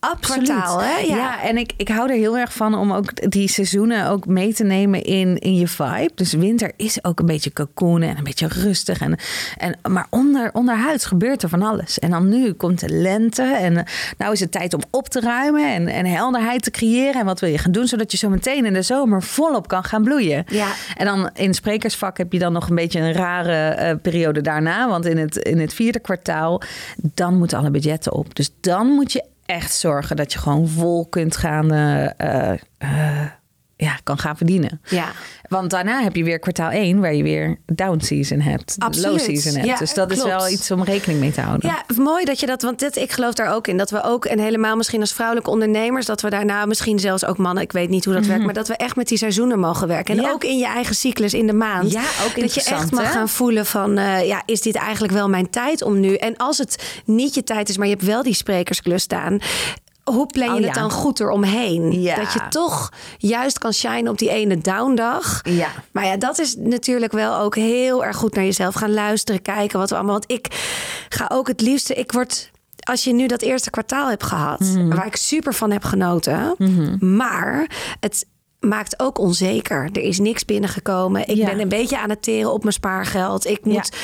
[0.00, 0.48] Absoluut.
[0.48, 0.98] Kwartaal, hè?
[0.98, 1.16] Ja.
[1.16, 4.54] Ja, en ik, ik hou er heel erg van om ook die seizoenen ook mee
[4.54, 6.10] te nemen in, in je vibe.
[6.14, 9.00] Dus winter is ook een beetje cocoonen en een beetje rustig.
[9.00, 9.16] En,
[9.56, 11.98] en, maar onder, onderhuids gebeurt er van alles.
[11.98, 13.84] En dan nu komt de lente en eh,
[14.18, 17.20] nou is het tijd om op te ruimen en, en helderheid te creëren.
[17.20, 19.84] En wat wil je gaan doen, zodat je zo meteen in de zomer volop kan
[19.84, 20.44] gaan bloeien.
[20.48, 20.68] Ja.
[20.96, 24.40] En dan in het sprekersvak heb je dan nog een beetje een rare eh, periode
[24.40, 24.88] daarna.
[24.88, 26.62] Want in het, in het vierde kwartaal,
[26.96, 28.34] dan moeten alle budgetten op.
[28.34, 33.30] Dus dan moet je echt zorgen dat je gewoon vol kunt gaan, eh, eh, eh,
[33.80, 34.80] ja, kan gaan verdienen.
[34.88, 35.06] Ja.
[35.48, 39.10] Want daarna heb je weer kwartaal 1, waar je weer down season hebt, Absoluut.
[39.10, 39.66] low season hebt.
[39.66, 41.68] Ja, dus dat is wel iets om rekening mee te houden.
[41.70, 43.76] Ja, mooi dat je dat, want dit, ik geloof daar ook in.
[43.76, 47.38] Dat we ook, en helemaal misschien als vrouwelijke ondernemers, dat we daarna misschien zelfs ook
[47.38, 49.88] mannen, ik weet niet hoe dat werkt, maar dat we echt met die seizoenen mogen
[49.88, 50.16] werken.
[50.16, 50.30] En Ja.
[50.30, 51.92] ook in je eigen cyclus in de maand.
[51.92, 53.10] Ja, ook Dat je echt mag hè?
[53.10, 56.14] gaan voelen van, eh, ja, is dit eigenlijk wel mijn tijd om nu?
[56.14, 59.38] En als het niet je tijd is, maar je hebt wel die sprekersklus staan.
[60.04, 60.80] Hoe plan je Oh, het ja.
[60.80, 62.00] dan goed eromheen?
[62.02, 62.16] Ja.
[62.16, 65.40] Dat je toch juist kan shinen op die ene downdag.
[65.42, 65.68] Ja.
[65.92, 69.78] Maar ja, dat is natuurlijk wel ook heel erg goed naar jezelf gaan luisteren, kijken
[69.78, 70.12] wat we allemaal.
[70.12, 70.46] Want ik
[71.08, 71.94] ga ook het liefste.
[71.94, 72.50] Ik word.
[72.80, 74.88] Als je nu dat eerste kwartaal hebt gehad, Mhm.
[74.94, 76.54] waar ik super van heb genoten,
[77.00, 78.26] maar het
[78.60, 79.88] maakt ook onzeker.
[79.92, 81.28] Er is niks binnengekomen.
[81.28, 81.46] Ik Ja.
[81.46, 83.46] ben een beetje aan het teren op mijn spaargeld.
[83.46, 83.96] Ik moet.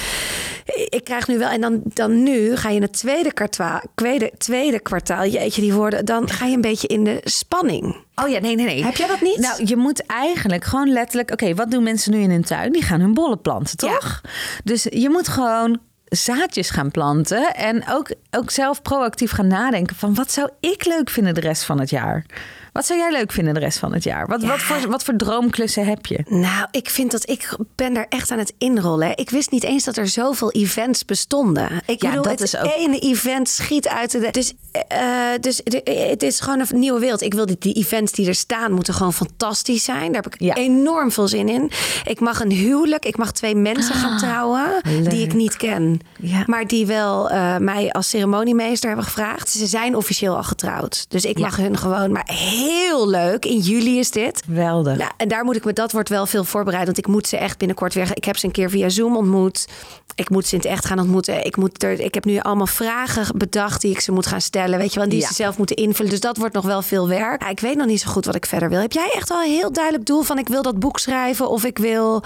[0.88, 1.49] Ik krijg nu wel.
[1.49, 3.81] En dan, dan nu ga je in het tweede kwartaal.
[3.95, 5.27] Tweede, tweede kwartaal.
[5.27, 6.05] Jeetje, die woorden.
[6.05, 7.97] Dan ga je een beetje in de spanning.
[8.14, 8.85] Oh ja, nee, nee, nee.
[8.85, 9.38] Heb jij dat niet?
[9.38, 11.31] Nou, je moet eigenlijk gewoon letterlijk...
[11.31, 12.73] Oké, wat doen mensen nu in hun tuin?
[12.73, 14.21] Die gaan hun bollen planten, toch?
[14.64, 17.55] Dus je moet gewoon zaadjes gaan planten.
[17.55, 20.14] En ook, ook zelf proactief gaan nadenken van...
[20.14, 22.27] wat zou ik leuk vinden de rest van het jaar?
[22.76, 24.26] Wat zou jij leuk vinden de rest van het jaar?
[24.26, 24.48] Wat, Ja.
[24.48, 26.24] wat, voor, wat voor droomklussen heb je?
[26.28, 29.16] Nou, ik vind dat ik ben daar echt aan het inrollen.
[29.16, 31.68] Ik wist niet eens dat er zoveel events bestonden.
[31.86, 34.28] Ik Ja, bedoel, dat het is ook- ene event schiet uit de.
[34.30, 34.52] Dus,
[34.88, 34.98] eh,
[35.40, 37.22] dus de- het is gewoon een nieuwe wereld.
[37.22, 40.12] Ik wil die, die events die er staan moeten gewoon fantastisch zijn.
[40.12, 40.54] Daar heb ik Ja.
[40.54, 41.70] enorm veel zin in.
[42.04, 43.04] Ik mag een huwelijk.
[43.04, 45.10] Ik mag twee mensen gaan trouwen leuk.
[45.10, 46.42] die ik niet ken, Ja.
[46.46, 49.50] maar die wel eh, mij als ceremoniemeester hebben gevraagd.
[49.50, 52.12] Ze zijn officieel al getrouwd, dus ik mag hun gewoon.
[52.12, 52.64] Maar heel
[53.07, 53.44] leuk.
[53.44, 54.42] In juli is dit.
[54.44, 54.96] Geweldig.
[54.96, 56.85] Nou, en daar moet ik me, dat wordt wel veel voorbereid.
[56.85, 58.11] Want ik moet ze echt binnenkort weer.
[58.14, 59.66] Ik heb ze een keer via Zoom ontmoet.
[60.14, 61.44] Ik moet ze in het echt gaan ontmoeten.
[61.44, 64.79] Ik, moet er, ik heb nu allemaal vragen bedacht die ik ze moet gaan stellen.
[64.79, 65.26] Weet je wel, en die Ja.
[65.26, 66.11] ze zelf moeten invullen.
[66.11, 67.42] Dus dat wordt nog wel veel werk.
[67.42, 68.81] Ja, ik weet nog niet zo goed wat ik verder wil.
[68.81, 71.64] Heb jij echt wel een heel duidelijk doel van ik wil dat boek schrijven of
[71.64, 72.22] ik wil.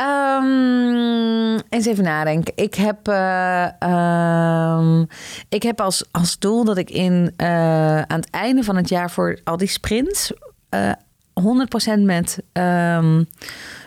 [0.00, 2.52] Ehm, eens even nadenken.
[2.56, 5.04] Ik heb, eh, ehm,
[5.48, 9.10] ik heb als, als doel dat ik in, eh, aan het einde van het jaar
[9.10, 10.32] voor al die sprints
[10.68, 10.92] eh
[11.32, 13.24] 100% met ehm,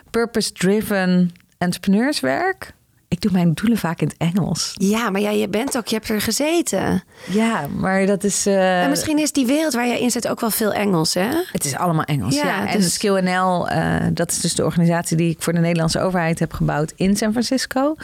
[0.10, 2.74] purpose-driven entrepreneurs werk.
[3.14, 4.72] Ik doe mijn doelen vaak in het Engels.
[4.74, 7.04] Ja, maar ja, je bent ook, je hebt er gezeten.
[7.30, 8.46] Ja, maar dat is.
[8.46, 11.28] eh, en misschien is die wereld waar jij in zit ook wel veel Engels, hè?
[11.52, 12.36] Het is allemaal Engels.
[12.36, 15.54] Ja, Ja, en dus- Skill NL, eh, dat is dus de organisatie die ik voor
[15.54, 17.96] de Nederlandse overheid heb gebouwd in San Francisco.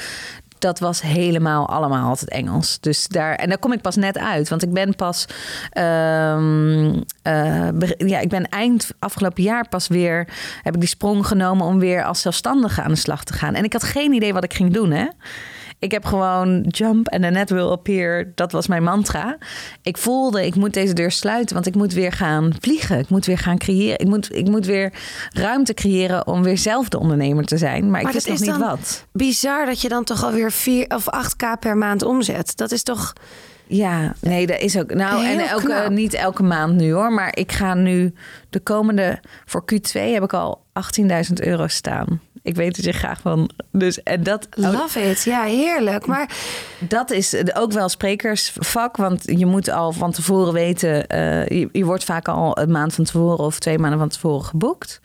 [0.60, 2.80] Dat was helemaal allemaal altijd Engels.
[2.80, 4.50] Dus daar, en daar kom ik pas net uit.
[4.50, 5.26] Want ik ben pas.
[5.72, 7.68] ehm, eh,
[7.98, 10.28] ja, ik ben eind afgelopen jaar pas weer.
[10.64, 13.56] Heb ik die sprong genomen om weer als zelfstandige aan de slag te gaan.
[13.56, 15.06] En ik had geen idee wat ik ging doen, hè?
[15.80, 18.32] Ik heb gewoon jump and the net will appear.
[18.36, 19.38] Dat was mijn mantra.
[19.82, 23.00] Ik voelde, ik moet deze deur sluiten, want ik moet weer gaan vliegen.
[23.00, 24.00] Ik moet weer gaan creëren.
[24.00, 24.94] Ik moet, ik moet weer
[25.34, 27.82] ruimte creëren om weer zelf de ondernemer te zijn.
[27.82, 29.06] Maar, Maar ik wist nog niet wat.
[29.12, 32.58] Bizar dat je dan toch alweer 4 of 8k per maand omzet.
[32.58, 33.14] Dat is toch.
[33.72, 34.94] Ja, nee, dat is ook.
[34.94, 35.90] Nou, Heel en elke, knap.
[35.90, 37.12] niet elke maand nu hoor.
[37.12, 38.14] Maar ik ga nu
[38.50, 39.20] de komende.
[39.46, 40.66] Voor Q2 heb ik al
[41.28, 42.22] 18.000 euro staan.
[42.44, 43.50] Ik weet dat je graag van.
[43.72, 44.48] Dus en dat.
[44.58, 45.24] oh, Love it.
[45.24, 46.06] Ja, heerlijk.
[46.06, 46.30] Maar
[46.80, 51.08] Dat is ook wel sprekersvak, want je moet al van tevoren weten.
[51.08, 54.46] eh, je, je wordt vaak al een maand van tevoren of twee maanden van tevoren
[54.46, 55.02] geboekt.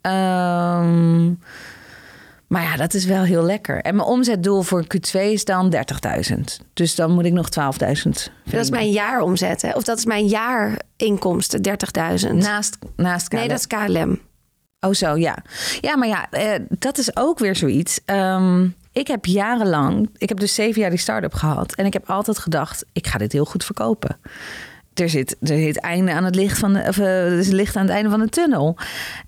[0.00, 1.32] Ehm,
[2.50, 3.80] maar ja, dat is wel heel lekker.
[3.80, 5.74] En mijn omzetdoel voor Q2 is dan
[6.30, 6.40] 30.000.
[6.72, 8.10] Dus dan moet ik nog 12.000.
[8.44, 9.70] dat is mijn jaaromzet, hè?
[9.70, 12.32] Of dat is mijn jaarinkomsten, 30.000.
[12.32, 13.48] Naast, naast nee, KLM.
[13.48, 14.20] dat is KLM.
[14.80, 15.38] Oh, zo, ja.
[15.80, 18.00] Ja, maar ja, eh, dat is ook weer zoiets.
[18.04, 21.74] Ehm, ik heb jarenlang, ik heb dus zeven jaar die start-up gehad.
[21.74, 24.16] En ik heb altijd gedacht, ik ga dit heel goed verkopen.
[24.94, 27.76] Er zit, er zit einde aan het licht van de, of, eh, er is licht
[27.76, 28.76] aan het einde van de tunnel.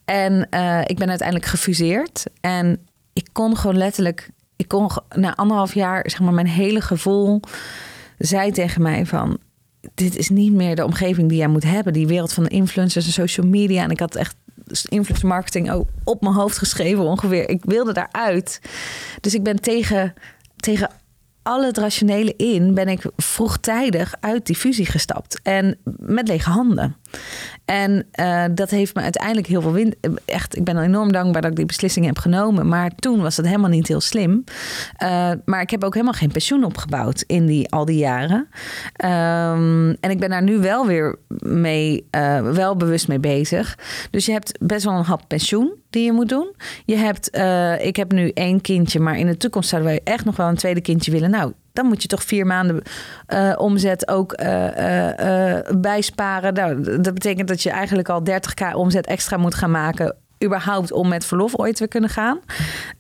[0.04, 2.24] En eh, ik ben uiteindelijk gefuseerd.
[2.40, 7.40] En ik kon gewoon letterlijk, ik kon na anderhalf jaar, zeg maar, mijn hele gevoel
[8.18, 9.38] zei tegen mij van.
[9.94, 11.92] Dit is niet meer de omgeving die jij moet hebben.
[11.92, 13.82] Die wereld van de influencers en social media.
[13.82, 14.36] En ik had echt
[14.88, 17.48] influencer marketing ook op mijn hoofd geschreven ongeveer.
[17.48, 18.60] Ik wilde daaruit.
[19.20, 20.14] Dus ik ben tegen,
[20.56, 20.90] tegen
[21.42, 22.74] al het rationele in...
[22.74, 25.40] ben ik vroegtijdig uit die fusie gestapt.
[25.42, 26.96] En met lege handen.
[27.64, 29.94] En eh, dat heeft me uiteindelijk heel veel wind.
[30.24, 32.68] Echt, ik ben enorm dankbaar dat ik die beslissing heb genomen.
[32.68, 34.44] Maar toen was het helemaal niet heel slim.
[34.96, 38.48] Eh, maar ik heb ook helemaal geen pensioen opgebouwd in die, al die jaren.
[38.96, 43.78] Ehm, en ik ben daar nu wel weer mee, eh, wel bewust mee bezig.
[44.10, 46.54] Dus je hebt best wel een hap pensioen die je moet doen.
[46.84, 50.24] Je hebt, eh, ik heb nu één kindje, maar in de toekomst zouden wij echt
[50.24, 51.30] nog wel een tweede kindje willen.
[51.30, 52.82] Nou, dan moet je toch vier maanden
[53.26, 56.54] eh, omzet ook eh, bijsparen.
[56.54, 60.16] Nou, dat betekent dat je eigenlijk al 30k omzet extra moet gaan maken.
[60.44, 62.40] Überhaupt om met verlof ooit te kunnen gaan.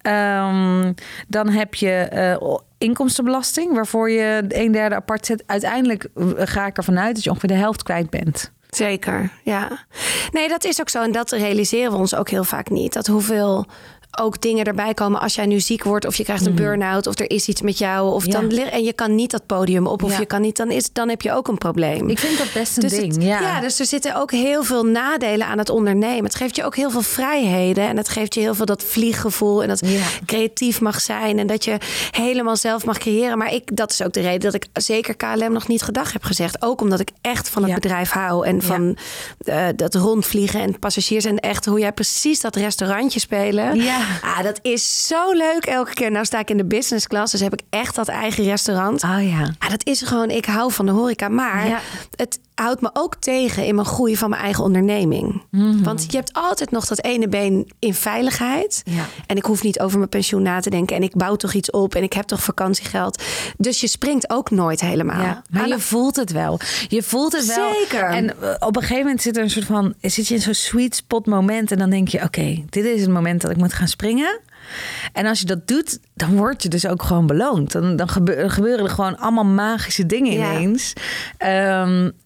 [0.00, 0.92] Ehm,
[1.28, 5.42] dan heb je inkomstenbelasting, waarvoor je een derde apart zet.
[5.46, 8.52] Uiteindelijk ga ik ervan uit dat je ongeveer de helft kwijt bent.
[8.76, 9.86] Zeker, ja.
[10.30, 11.02] Nee, dat is ook zo.
[11.02, 12.92] En dat realiseren we ons ook heel vaak niet.
[12.92, 13.66] Dat hoeveel
[14.20, 17.18] ook dingen erbij komen als jij nu ziek wordt of je krijgt een burn-out of
[17.18, 18.26] er is iets met jou of.
[18.26, 18.32] Ja.
[18.32, 20.18] dan en je kan niet dat podium op of Ja.
[20.18, 22.08] je kan niet dan is dan heb je ook een probleem.
[22.08, 23.14] Ik vind dat best een dus ding.
[23.14, 23.60] het- ja.
[23.60, 26.24] dus er zitten ook heel veel nadelen aan het ondernemen.
[26.24, 29.62] Het geeft je ook heel veel vrijheden en het geeft je heel veel dat vlieggevoel
[29.62, 29.82] en dat
[30.26, 31.76] creatief mag zijn en dat je
[32.10, 33.38] helemaal zelf mag creëren.
[33.38, 36.22] Maar ik, dat is ook de reden dat ik zeker KLM nog niet gedag heb
[36.24, 36.62] gezegd.
[36.62, 38.96] Ook omdat ik echt van het bedrijf hou en van
[39.44, 43.76] eh, dat rondvliegen en passagiers en echt hoe jij precies dat restaurantje spelen.
[43.82, 44.00] Ja.
[44.22, 46.10] Ah, dat is zo leuk elke keer.
[46.10, 49.02] Nou sta ik in de business class, dus heb ik echt dat eigen restaurant.
[49.02, 49.50] Oh ja.
[49.58, 51.28] Ja, dat is gewoon, ik hou van de horeca.
[51.28, 51.78] Maar Ja.
[52.16, 55.42] het houdt me ook tegen in mijn groei van mijn eigen onderneming.
[55.50, 55.82] Mhm.
[55.82, 58.82] Want je hebt altijd nog dat ene been in veiligheid.
[58.84, 59.04] Ja.
[59.26, 60.96] En ik hoef niet over mijn pensioen na te denken.
[60.96, 63.22] En ik bouw toch iets op en ik heb toch vakantiegeld.
[63.56, 65.20] Dus je springt ook nooit helemaal.
[65.22, 66.60] Ja, maar Aan je de- voelt het wel.
[66.88, 67.72] Je voelt het wel.
[67.72, 68.04] Zeker.
[68.04, 69.94] En eh, op een gegeven moment zit er een soort van...
[70.00, 71.70] zit je in zo'n sweet spot moment...
[71.72, 74.40] en dan denk je, oké, dit is het moment dat ik moet gaan springen.
[75.12, 77.72] En als je dat doet, dan word je dus ook gewoon beloond.
[77.72, 80.52] Dan, dan gebe- gebeuren er gewoon allemaal magische dingen Ja.
[80.52, 80.92] ineens.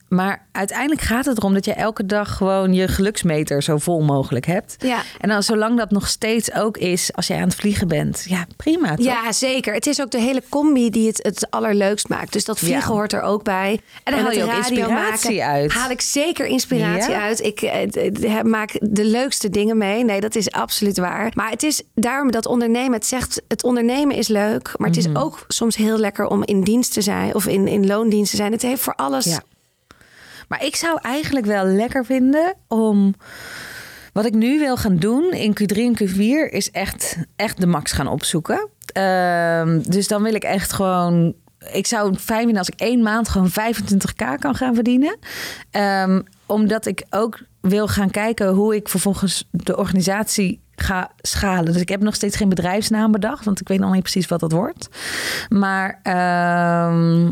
[0.09, 4.47] Maar uiteindelijk gaat het erom dat je elke dag gewoon je geluksmeter zo vol mogelijk
[4.47, 4.77] hebt.
[4.79, 5.03] Ja.
[5.21, 8.25] En dan zolang dat nog steeds ook is als jij aan het vliegen bent.
[8.29, 9.05] Ja, prima toch?
[9.05, 9.75] Ja, zeker.
[9.75, 12.33] Het is ook de hele combi die het het allerleukst maakt.
[12.33, 12.95] Dus dat vliegen Ja.
[12.95, 13.81] hoort er ook bij.
[14.05, 15.73] En daar haal je ook inspiratie uit.
[15.73, 17.21] Haal ik zeker inspiratie Ja.
[17.23, 17.41] uit.
[17.45, 20.05] Ik eh, maak de leukste dingen mee.
[20.05, 21.31] Nee, dat is absoluut waar.
[21.35, 22.93] Maar het is daarom dat ondernemen.
[22.93, 24.75] Het zegt, het ondernemen is leuk.
[24.77, 25.17] Maar het is Mhm.
[25.17, 27.35] ook soms heel lekker om in dienst te zijn.
[27.35, 28.53] Of in, in loondienst te zijn.
[28.53, 29.25] Het heeft voor alles...
[29.25, 29.41] Ja.
[30.49, 33.15] Maar ik zou eigenlijk wel lekker vinden om.
[34.13, 37.93] Wat ik nu wil gaan doen in Q3 en Q4 is echt, echt de max
[37.93, 38.69] gaan opzoeken.
[38.93, 41.35] Ehm, dus dan wil ik echt gewoon.
[41.73, 45.19] Ik zou het fijn vinden als ik één maand gewoon 25k kan gaan verdienen.
[45.71, 51.73] Ehm, omdat ik ook wil gaan kijken hoe ik vervolgens de organisatie ga schalen.
[51.73, 54.41] Dus ik heb nog steeds geen bedrijfsnaam bedacht, want ik weet nog niet precies wat
[54.41, 54.89] dat wordt.
[55.49, 57.31] Maar ehm,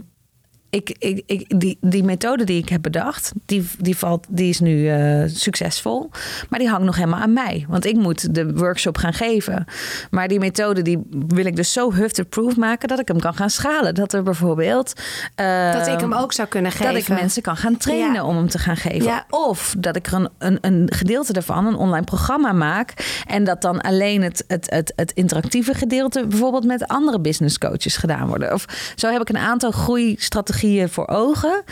[0.75, 4.61] ik, ik, ik, die, die methode die ik heb bedacht, die, die, valt, die is
[4.61, 6.11] nu eh, succesvol.
[6.49, 7.65] Maar die hangt nog helemaal aan mij.
[7.69, 9.65] Want ik moet de workshop gaan geven.
[10.11, 12.89] Maar die methode die wil ik dus zo hufter-proof maken...
[12.89, 13.95] dat ik hem kan gaan schalen.
[13.95, 14.93] Dat er bijvoorbeeld...
[15.35, 16.93] eh, Dat ik hem ook zou kunnen geven.
[16.93, 18.25] Dat ik mensen kan gaan trainen Ja.
[18.25, 19.03] om hem te gaan geven.
[19.05, 19.25] Ja.
[19.31, 22.93] Of dat ik er een, een, een gedeelte ervan, een online programma maak.
[23.27, 27.97] En dat dan alleen het, het, het, het interactieve gedeelte bijvoorbeeld met andere business coaches
[27.97, 28.53] gedaan worden.
[28.53, 28.65] Of
[28.97, 31.63] zo heb ik een aantal groeistrategieën voor ogen.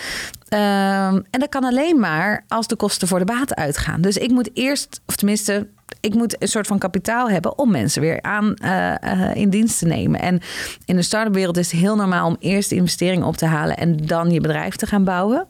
[0.49, 4.01] Ehm, en dat kan alleen maar als de kosten voor de baten uitgaan.
[4.01, 5.69] Dus ik moet eerst, of tenminste,
[6.01, 9.87] ik moet een soort van kapitaal hebben om mensen weer aan uh, in dienst te
[9.87, 10.21] nemen.
[10.21, 10.41] En
[10.85, 13.77] in de start-up wereld is het heel normaal om eerst de investering op te halen
[13.77, 15.47] en dan je bedrijf te gaan bouwen.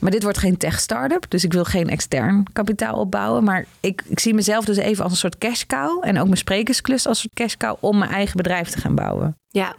[0.00, 3.44] Maar dit wordt geen tech start-up, dus ik wil geen extern kapitaal opbouwen.
[3.44, 6.36] Maar ik, ik zie mezelf dus even als een soort cash cow en ook mijn
[6.36, 9.36] sprekersklus als een soort cash cow om mijn eigen bedrijf te gaan bouwen.
[9.48, 9.74] Ja,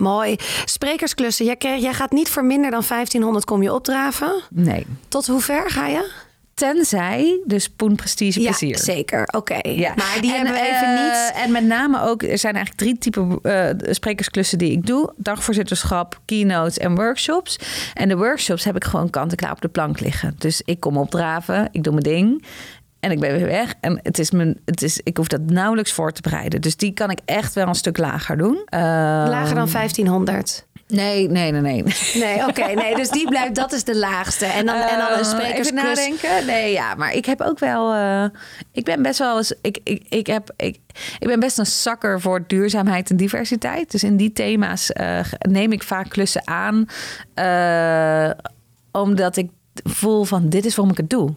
[0.00, 0.36] Mooi.
[0.64, 1.44] Sprekersklussen.
[1.44, 4.42] Jij, jij gaat niet voor minder dan 1500 kom je opdraven?
[4.50, 4.86] Nee.
[5.08, 6.28] Tot hoe ver ga je?
[6.54, 8.68] Tenzij de Spoon Prestige Plezier.
[8.68, 9.28] Ja, zeker.
[9.36, 9.68] Oké.
[9.68, 9.92] Ja.
[9.96, 11.32] Maar die hebben we uh, even niet...
[11.44, 15.12] En met name ook, er zijn eigenlijk drie typen uh, sprekersklussen die ik doe.
[15.16, 17.58] Dagvoorzitterschap, keynotes en workshops.
[17.94, 20.34] En de workshops heb ik gewoon kant-en-klaar op de plank liggen.
[20.38, 22.44] Dus ik kom opdraven, ik doe mijn ding.
[23.00, 23.74] En ik ben weer weg.
[23.80, 26.60] En het is mijn, het is, ik hoef dat nauwelijks voor te bereiden.
[26.60, 28.54] Dus die kan ik echt wel een stuk lager doen.
[28.54, 28.80] Uh,
[29.28, 30.66] lager dan 1500?
[30.86, 31.84] Nee, nee, nee, nee.
[32.14, 32.48] Nee, oké.
[32.48, 34.46] Okay, nee, dus die blijft, dat is de laagste.
[34.46, 35.98] En dan, uh, en dan een sprekersklus.
[35.98, 36.46] Even nadenken.
[36.46, 37.94] Nee, ja, maar ik heb ook wel...
[37.94, 38.24] Uh,
[38.72, 39.54] ik ben best wel eens...
[39.62, 40.78] Ik, ik, ik, heb, ik,
[41.18, 43.90] ik ben best een zakker voor duurzaamheid en diversiteit.
[43.90, 46.86] Dus in die thema's uh, neem ik vaak klussen aan.
[48.92, 51.34] omdat ik voel van dit is waarom ik het doe.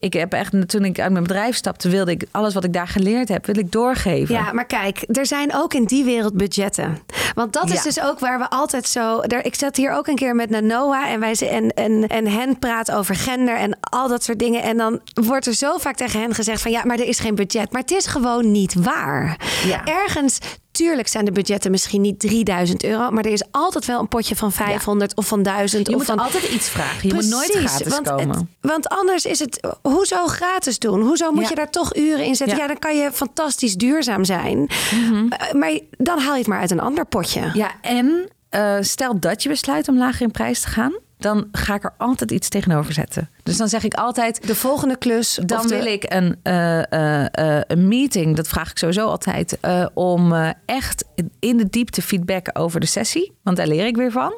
[0.00, 2.88] Ik heb echt, toen ik uit mijn bedrijf stapte, wilde ik alles wat ik daar
[2.88, 4.34] geleerd heb, wil ik doorgeven.
[4.34, 6.98] Ja, maar kijk, er zijn ook in die wereld budgetten.
[7.34, 7.82] Want dat is ja.
[7.82, 9.20] dus ook waar we altijd zo.
[9.20, 12.58] Er, ik zat hier ook een keer met Noah en wij en, en, en hen
[12.58, 14.62] praat over gender en al dat soort dingen.
[14.62, 17.34] En dan wordt er zo vaak tegen hen gezegd van ja, maar er is geen
[17.34, 17.72] budget.
[17.72, 19.40] Maar het is gewoon niet waar.
[19.64, 19.84] Ja.
[19.84, 20.38] Ergens
[20.78, 24.36] Tuurlijk zijn de budgetten misschien niet 3000 euro, maar er is altijd wel een potje
[24.36, 25.16] van 500 ja.
[25.16, 25.86] of van 1000.
[25.86, 26.18] Je of moet van...
[26.18, 27.08] altijd iets vragen.
[27.08, 28.28] Je Precies, moet nooit gratis want komen.
[28.28, 31.00] Het, want anders is het, hoezo gratis doen?
[31.02, 31.48] Hoezo moet Ja.
[31.48, 32.56] je daar toch uren in zetten?
[32.56, 32.62] Ja.
[32.62, 34.68] Ja, dan kan je fantastisch duurzaam zijn.
[34.94, 37.50] Uh, maar dan haal je het maar uit een ander potje.
[37.54, 41.74] Ja, en eh, stel dat je besluit om lager in prijs te gaan, dan ga
[41.74, 43.30] ik er altijd iets tegenover zetten.
[43.48, 45.38] Dus dan zeg ik altijd, De volgende klus.
[45.46, 49.58] dan de- wil ik een, eh, eh, eh, een meeting, dat vraag ik sowieso altijd,
[49.94, 50.32] om
[50.66, 51.04] echt
[51.38, 53.32] in de diepte feedbacken over de sessie.
[53.42, 54.34] Want daar leer ik weer van.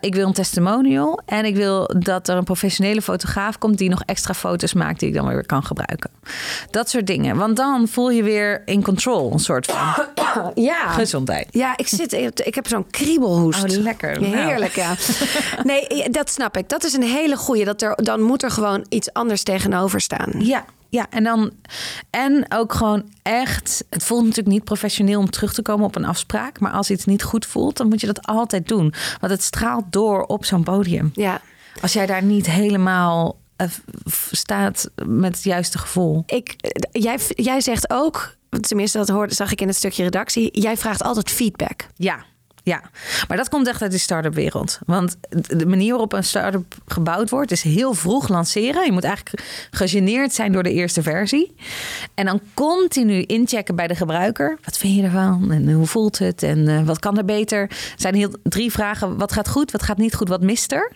[0.00, 4.02] Ik wil een testimonial en ik wil dat er een professionele fotograaf komt die nog
[4.06, 6.10] extra foto's maakt die ik dan weer kan gebruiken.
[6.70, 7.36] Dat soort dingen.
[7.36, 10.06] Want dan voel je weer in control, een soort van
[10.54, 10.88] Ja.
[10.88, 11.46] gezondheid.
[11.50, 12.12] Ja, ik, zit,
[12.44, 13.64] ik heb zo'n kriebelhoest.
[13.64, 14.20] Oh, lekker.
[14.20, 14.36] Nou.
[14.36, 14.94] Heerlijk, ja.
[15.62, 16.68] Nee, dat snap ik.
[16.68, 17.64] Dat is een hele goeie.
[17.64, 20.32] Dat er, dan moet er gewoon iets anders tegenover staan.
[20.38, 21.52] Ja, ja, en dan
[22.10, 23.84] en ook gewoon echt.
[23.90, 27.04] Het voelt natuurlijk niet professioneel om terug te komen op een afspraak, maar als iets
[27.04, 30.62] niet goed voelt, dan moet je dat altijd doen, want het straalt door op zo'n
[30.62, 31.10] podium.
[31.14, 31.40] Ja.
[31.80, 33.68] Als jij daar niet helemaal eh,
[34.30, 36.22] staat met het juiste gevoel.
[36.26, 40.60] Ik, eh, jij, jij zegt ook, tenminste dat hoorde, zag ik in het stukje redactie,
[40.60, 41.86] jij vraagt altijd feedback.
[41.94, 42.24] Ja.
[42.68, 42.82] Ja,
[43.28, 44.78] maar dat komt echt uit de start-up wereld.
[44.86, 48.84] Want de manier waarop een start-up gebouwd wordt, is heel vroeg lanceren.
[48.84, 51.54] Je moet eigenlijk gegeneerd zijn door de eerste versie.
[52.14, 54.58] En dan continu inchecken bij de gebruiker.
[54.64, 55.52] Wat vind je ervan?
[55.52, 56.42] En hoe voelt het?
[56.42, 57.60] En eh, wat kan er beter?
[57.60, 59.16] Er zijn heel drie vragen.
[59.16, 59.70] Wat gaat goed?
[59.70, 60.28] Wat gaat niet goed?
[60.28, 60.92] Wat mist er?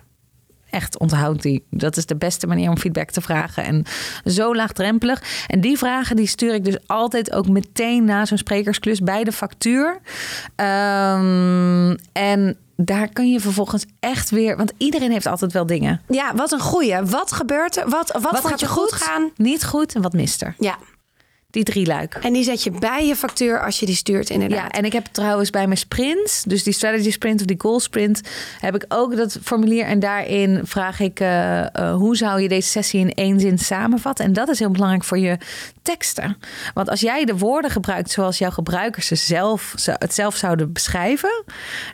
[0.72, 1.64] Echt onthoud die.
[1.70, 3.64] Dat is de beste manier om feedback te vragen.
[3.64, 3.84] En
[4.24, 5.22] zo laagdrempelig.
[5.46, 9.32] En die vragen die stuur ik dus altijd ook meteen na zo'n sprekersklus bij de
[9.32, 10.00] factuur.
[10.56, 14.56] Ehm, en daar kun je vervolgens echt weer...
[14.56, 16.00] Want iedereen heeft altijd wel dingen.
[16.08, 17.02] Ja, wat een goeie.
[17.02, 17.88] Wat gebeurt er?
[17.88, 19.30] Wat, wat, vond je goed gaan?
[19.36, 20.54] Niet goed en wat mist er?
[20.58, 20.78] Ja.
[21.52, 22.14] Die drie luik.
[22.14, 24.58] En die zet je bij je factuur als je die stuurt, inderdaad.
[24.58, 27.80] Ja, en ik heb trouwens bij mijn sprints, dus die strategy sprint of die goal
[27.80, 28.20] sprint,
[28.60, 29.84] heb ik ook dat formulier.
[29.84, 34.24] En daarin vraag ik eh, eh, hoe zou je deze sessie in één zin samenvatten.
[34.24, 35.38] En dat is heel belangrijk voor je
[35.82, 36.36] teksten.
[36.74, 40.72] Want als jij de woorden gebruikt zoals jouw gebruikers ze zelf, ze- het zelf zouden
[40.72, 41.44] beschrijven,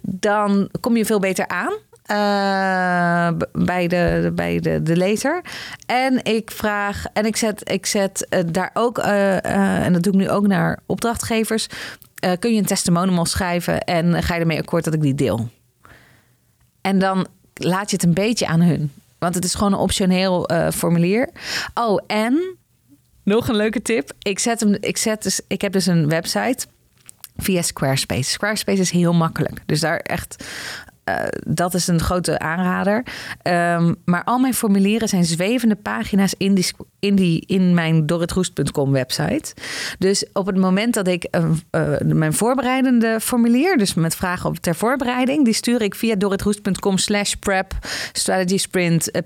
[0.03, 1.73] dan kom je veel beter aan.
[2.09, 5.43] Eh, bij, de, bij de, de lezer.
[5.87, 10.13] En ik vraag, en ik zet, ik zet eh, daar ook, eh, en dat doe
[10.13, 11.67] ik nu ook naar opdrachtgevers.
[12.39, 15.49] kun je een testimonial schrijven en ga je ermee akkoord dat ik die deel?
[16.81, 18.93] En dan laat je het een beetje aan hun.
[19.19, 21.31] Want het is gewoon een optioneel formulier.
[21.75, 22.57] Oh, en
[23.25, 24.13] nog een leuke tip.
[24.19, 26.67] Ik, zet hem, ik, zet dus, ik heb dus een website
[27.37, 28.31] via Squarespace.
[28.31, 29.63] Squarespace is heel makkelijk.
[29.67, 30.45] Dus daar echt.
[31.09, 33.03] Eh, dat is een grote aanrader.
[33.43, 36.67] Ehm, maar al mijn formulieren zijn zwevende pagina's in, die,
[36.99, 39.55] in, die, in mijn dorritroest.com website.
[39.99, 44.57] Dus op het moment dat ik eh, eh, mijn voorbereidende formulier, dus met vragen op
[44.57, 47.73] ter voorbereiding, die stuur ik via dorritroest.com slash prep
[48.13, 49.23] strategy sprint uh,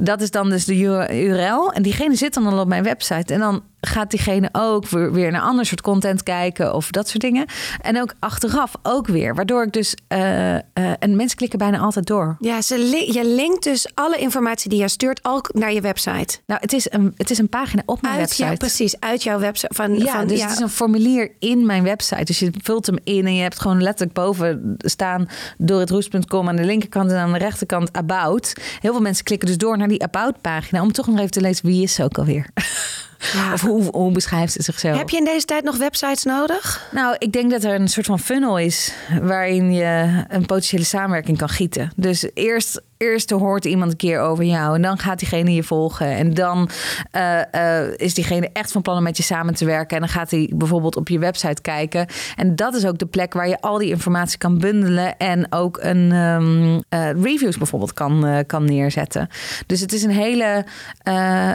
[0.00, 0.76] Dat is dan dus de
[1.24, 1.72] URL.
[1.72, 3.34] En diegene zit dan al op mijn website.
[3.34, 7.46] En dan gaat diegene ook weer, naar ander soort content kijken of dat soort dingen.
[7.80, 9.34] En ook achteraf ook weer.
[9.34, 9.94] Waardoor ik dus.
[10.08, 10.60] eh, eh,
[10.98, 12.36] en mensen klikken bijna altijd door.
[12.38, 16.38] Ja, ze li- je linkt dus alle informatie die je stuurt al naar je website.
[16.46, 18.44] Nou, het is een, het is een pagina op mijn Uit website.
[18.44, 19.74] jou, precies, uit jouw website.
[19.74, 22.24] Van, Ja, van, dus ja, het is een formulier in mijn website.
[22.24, 25.28] Dus je vult hem in en je hebt gewoon letterlijk boven staan
[25.58, 28.52] door het roes.com aan de linkerkant en aan de rechterkant about.
[28.80, 31.40] Heel veel mensen klikken dus door naar die about pagina om toch nog even te
[31.40, 32.46] lezen wie is ze ook alweer.
[33.32, 33.52] Ja.
[33.52, 34.96] Of hoe, hoe beschrijft ze zichzelf?
[34.98, 36.88] Heb je in deze tijd nog websites nodig?
[36.92, 38.92] Nou, ik denk dat er een soort van funnel is
[39.22, 41.92] waarin je een potentiële samenwerking kan gieten.
[41.96, 46.06] Dus eerst, eerst hoort iemand een keer over jou en dan gaat diegene je volgen.
[46.06, 46.70] En dan
[47.10, 49.96] eh, eh, is diegene echt van plan om met je samen te werken.
[49.96, 52.06] En dan gaat hij bijvoorbeeld op je website kijken.
[52.36, 55.78] En dat is ook de plek waar je al die informatie kan bundelen en ook
[55.80, 59.28] een ehm, eh, reviews bijvoorbeeld kan, kan neerzetten.
[59.66, 60.64] Dus het is een hele,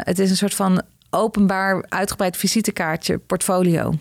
[0.03, 0.84] het is een soort van
[1.16, 3.93] openbaar uitgebreid visitekaartje portfolio.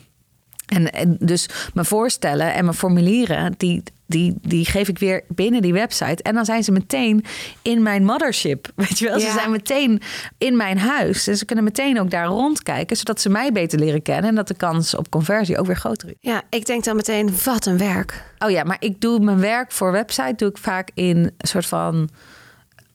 [0.66, 5.62] En, en dus mijn voorstellen en mijn formulieren, die, die, die geef ik weer binnen
[5.62, 6.22] die website.
[6.22, 7.24] En dan zijn ze meteen
[7.62, 8.70] in mijn mothership.
[8.76, 10.02] Weet je wel, ze zijn meteen
[10.38, 11.26] in mijn huis.
[11.26, 14.30] En ze kunnen meteen ook daar rondkijken, zodat ze mij beter leren kennen.
[14.30, 16.14] En dat de kans op conversie ook weer groter is.
[16.20, 18.24] Ja, ik denk dan meteen, wat een werk.
[18.38, 21.66] Oh ja, maar ik doe mijn werk voor website doe ik vaak in een soort
[21.66, 22.08] van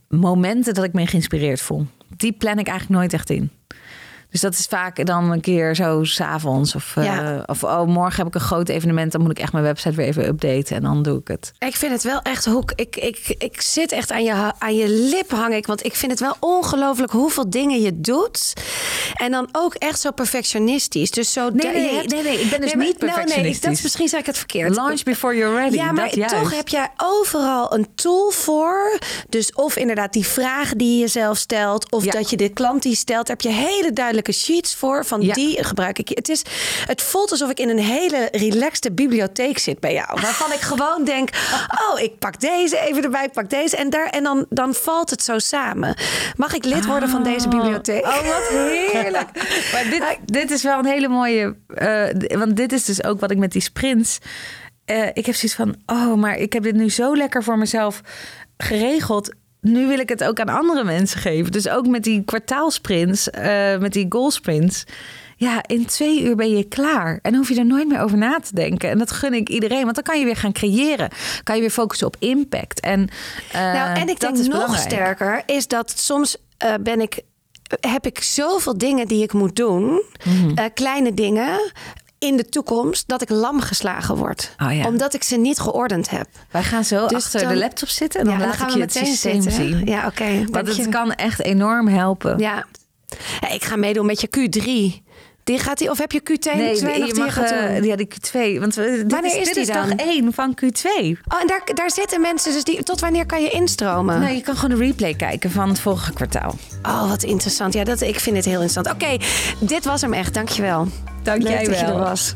[0.07, 1.87] momenten dat ik me geïnspireerd voel.
[2.17, 3.51] Die plan ik eigenlijk nooit echt in.
[4.31, 6.75] Dus dat is vaak dan een keer zo s'avonds.
[6.75, 9.11] Of, eh, of oh, morgen heb ik een groot evenement.
[9.11, 10.75] Dan moet ik echt mijn website weer even updaten.
[10.75, 11.51] En dan doe ik het.
[11.59, 12.71] Ik vind het wel echt hoek.
[12.75, 15.67] Ik, ik, ik zit echt aan je, aan je lip hang ik.
[15.67, 18.53] Want ik vind het wel ongelooflijk hoeveel dingen je doet.
[19.13, 21.11] En dan ook echt zo perfectionistisch.
[21.11, 23.61] Dus zo Nee, nee, hebt- nee, nee, ik ben dus niet nou, nee, perfectionistisch.
[23.61, 24.75] dat is misschien zeg ik het verkeerd.
[24.75, 25.75] Launch before you're ready.
[25.75, 28.99] Ja, maar dat toch heb jij overal een tool voor.
[29.29, 32.11] Dus of inderdaad die vragen die je zelf stelt, of Ja.
[32.11, 35.05] dat je de klant die stelt, heb je hele duidelijke sheets voor.
[35.05, 35.33] Van Ja.
[35.33, 36.09] die gebruik ik.
[36.09, 36.41] Het, is,
[36.85, 40.21] het voelt alsof ik in een hele relaxte bibliotheek zit bij jou.
[40.21, 41.29] Waarvan ik gewoon denk:
[41.91, 43.77] oh, ik pak deze even erbij, ik pak deze.
[43.77, 45.95] En, daar, en dan, dan valt het zo samen.
[46.35, 48.05] Mag ik lid worden van deze bibliotheek?
[48.05, 49.29] Oh, wat heerlijk.
[49.73, 51.55] maar dit, dit is wel een hele mooie...
[51.67, 54.17] eh, want dit is dus ook wat ik met die sprints...
[54.85, 55.75] eh, ik heb zoiets van...
[55.85, 58.01] Oh, maar ik heb dit nu zo lekker voor mezelf
[58.57, 59.33] geregeld...
[59.61, 61.51] Nu wil ik het ook aan andere mensen geven.
[61.51, 64.83] Dus ook met die kwartaalsprints, eh, met die goalsprints.
[65.35, 67.19] Ja, in twee uur ben je klaar.
[67.21, 68.89] En hoef je er nooit meer over na te denken.
[68.89, 69.83] En dat gun ik iedereen.
[69.83, 71.09] Want dan kan je weer gaan creëren.
[71.43, 72.79] Kan je weer focussen op impact.
[72.79, 73.07] En,
[73.51, 74.89] eh, nou, en ik dat denk is nog belangrijk.
[74.89, 77.19] sterker is dat soms eh, ben ik,
[77.79, 80.67] heb ik zoveel dingen die ik moet doen, Mhm.
[80.73, 81.71] kleine dingen.
[82.19, 84.55] In de toekomst dat ik lam geslagen word.
[84.63, 84.85] Oh ja.
[84.85, 86.27] Omdat ik ze niet geordend heb.
[86.51, 88.73] Wij gaan zo Dus achter dan- de laptop zitten en dan Ja, laat gaan ik
[88.73, 89.51] we je het systeem zitten.
[89.51, 89.85] zien.
[89.85, 90.35] Ja, oké.
[90.37, 90.89] Want dank het je.
[90.89, 92.37] kan echt enorm helpen.
[92.39, 92.65] Ja.
[93.41, 95.03] Ja, Ik ga meedoen met je Q3.
[95.49, 97.95] Die gaat die, of heb je Q2 Nee, twee nog je mag, gaat eh, ja,
[97.95, 98.59] die Q2.
[98.59, 100.85] Want we, dit Wanneer is, dit is dag 1 van Q2.
[101.27, 102.83] Oh, en daar, daar zitten mensen dus die.
[102.83, 104.19] Tot wanneer kan je instromen?
[104.19, 106.55] Nou, je kan gewoon de replay kijken van het vorige kwartaal.
[106.83, 107.73] Oh, wat interessant.
[107.73, 109.03] Ja, dat, ik vind het heel interessant.
[109.03, 109.17] Oké,
[109.59, 110.33] dit was hem echt.
[110.33, 110.87] Dankjewel.
[111.23, 111.95] Dank Leuk jij dat je wel.
[111.95, 112.35] er was.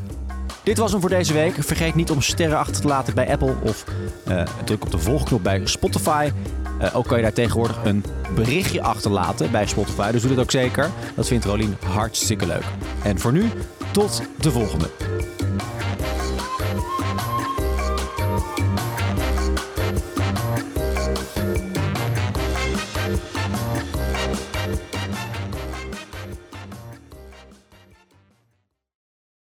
[0.63, 1.55] Dit was hem voor deze week.
[1.59, 3.85] Vergeet niet om sterren achter te laten bij Apple of
[4.25, 6.31] eh, druk op de volgknop bij Spotify.
[6.79, 8.03] Eh, ook kan je daar tegenwoordig een
[8.35, 10.11] berichtje achterlaten bij Spotify.
[10.11, 10.89] Dus doe dat ook zeker.
[11.15, 12.63] Dat vindt Rolien hartstikke leuk.
[13.03, 13.49] En voor nu,
[13.91, 14.89] tot de volgende.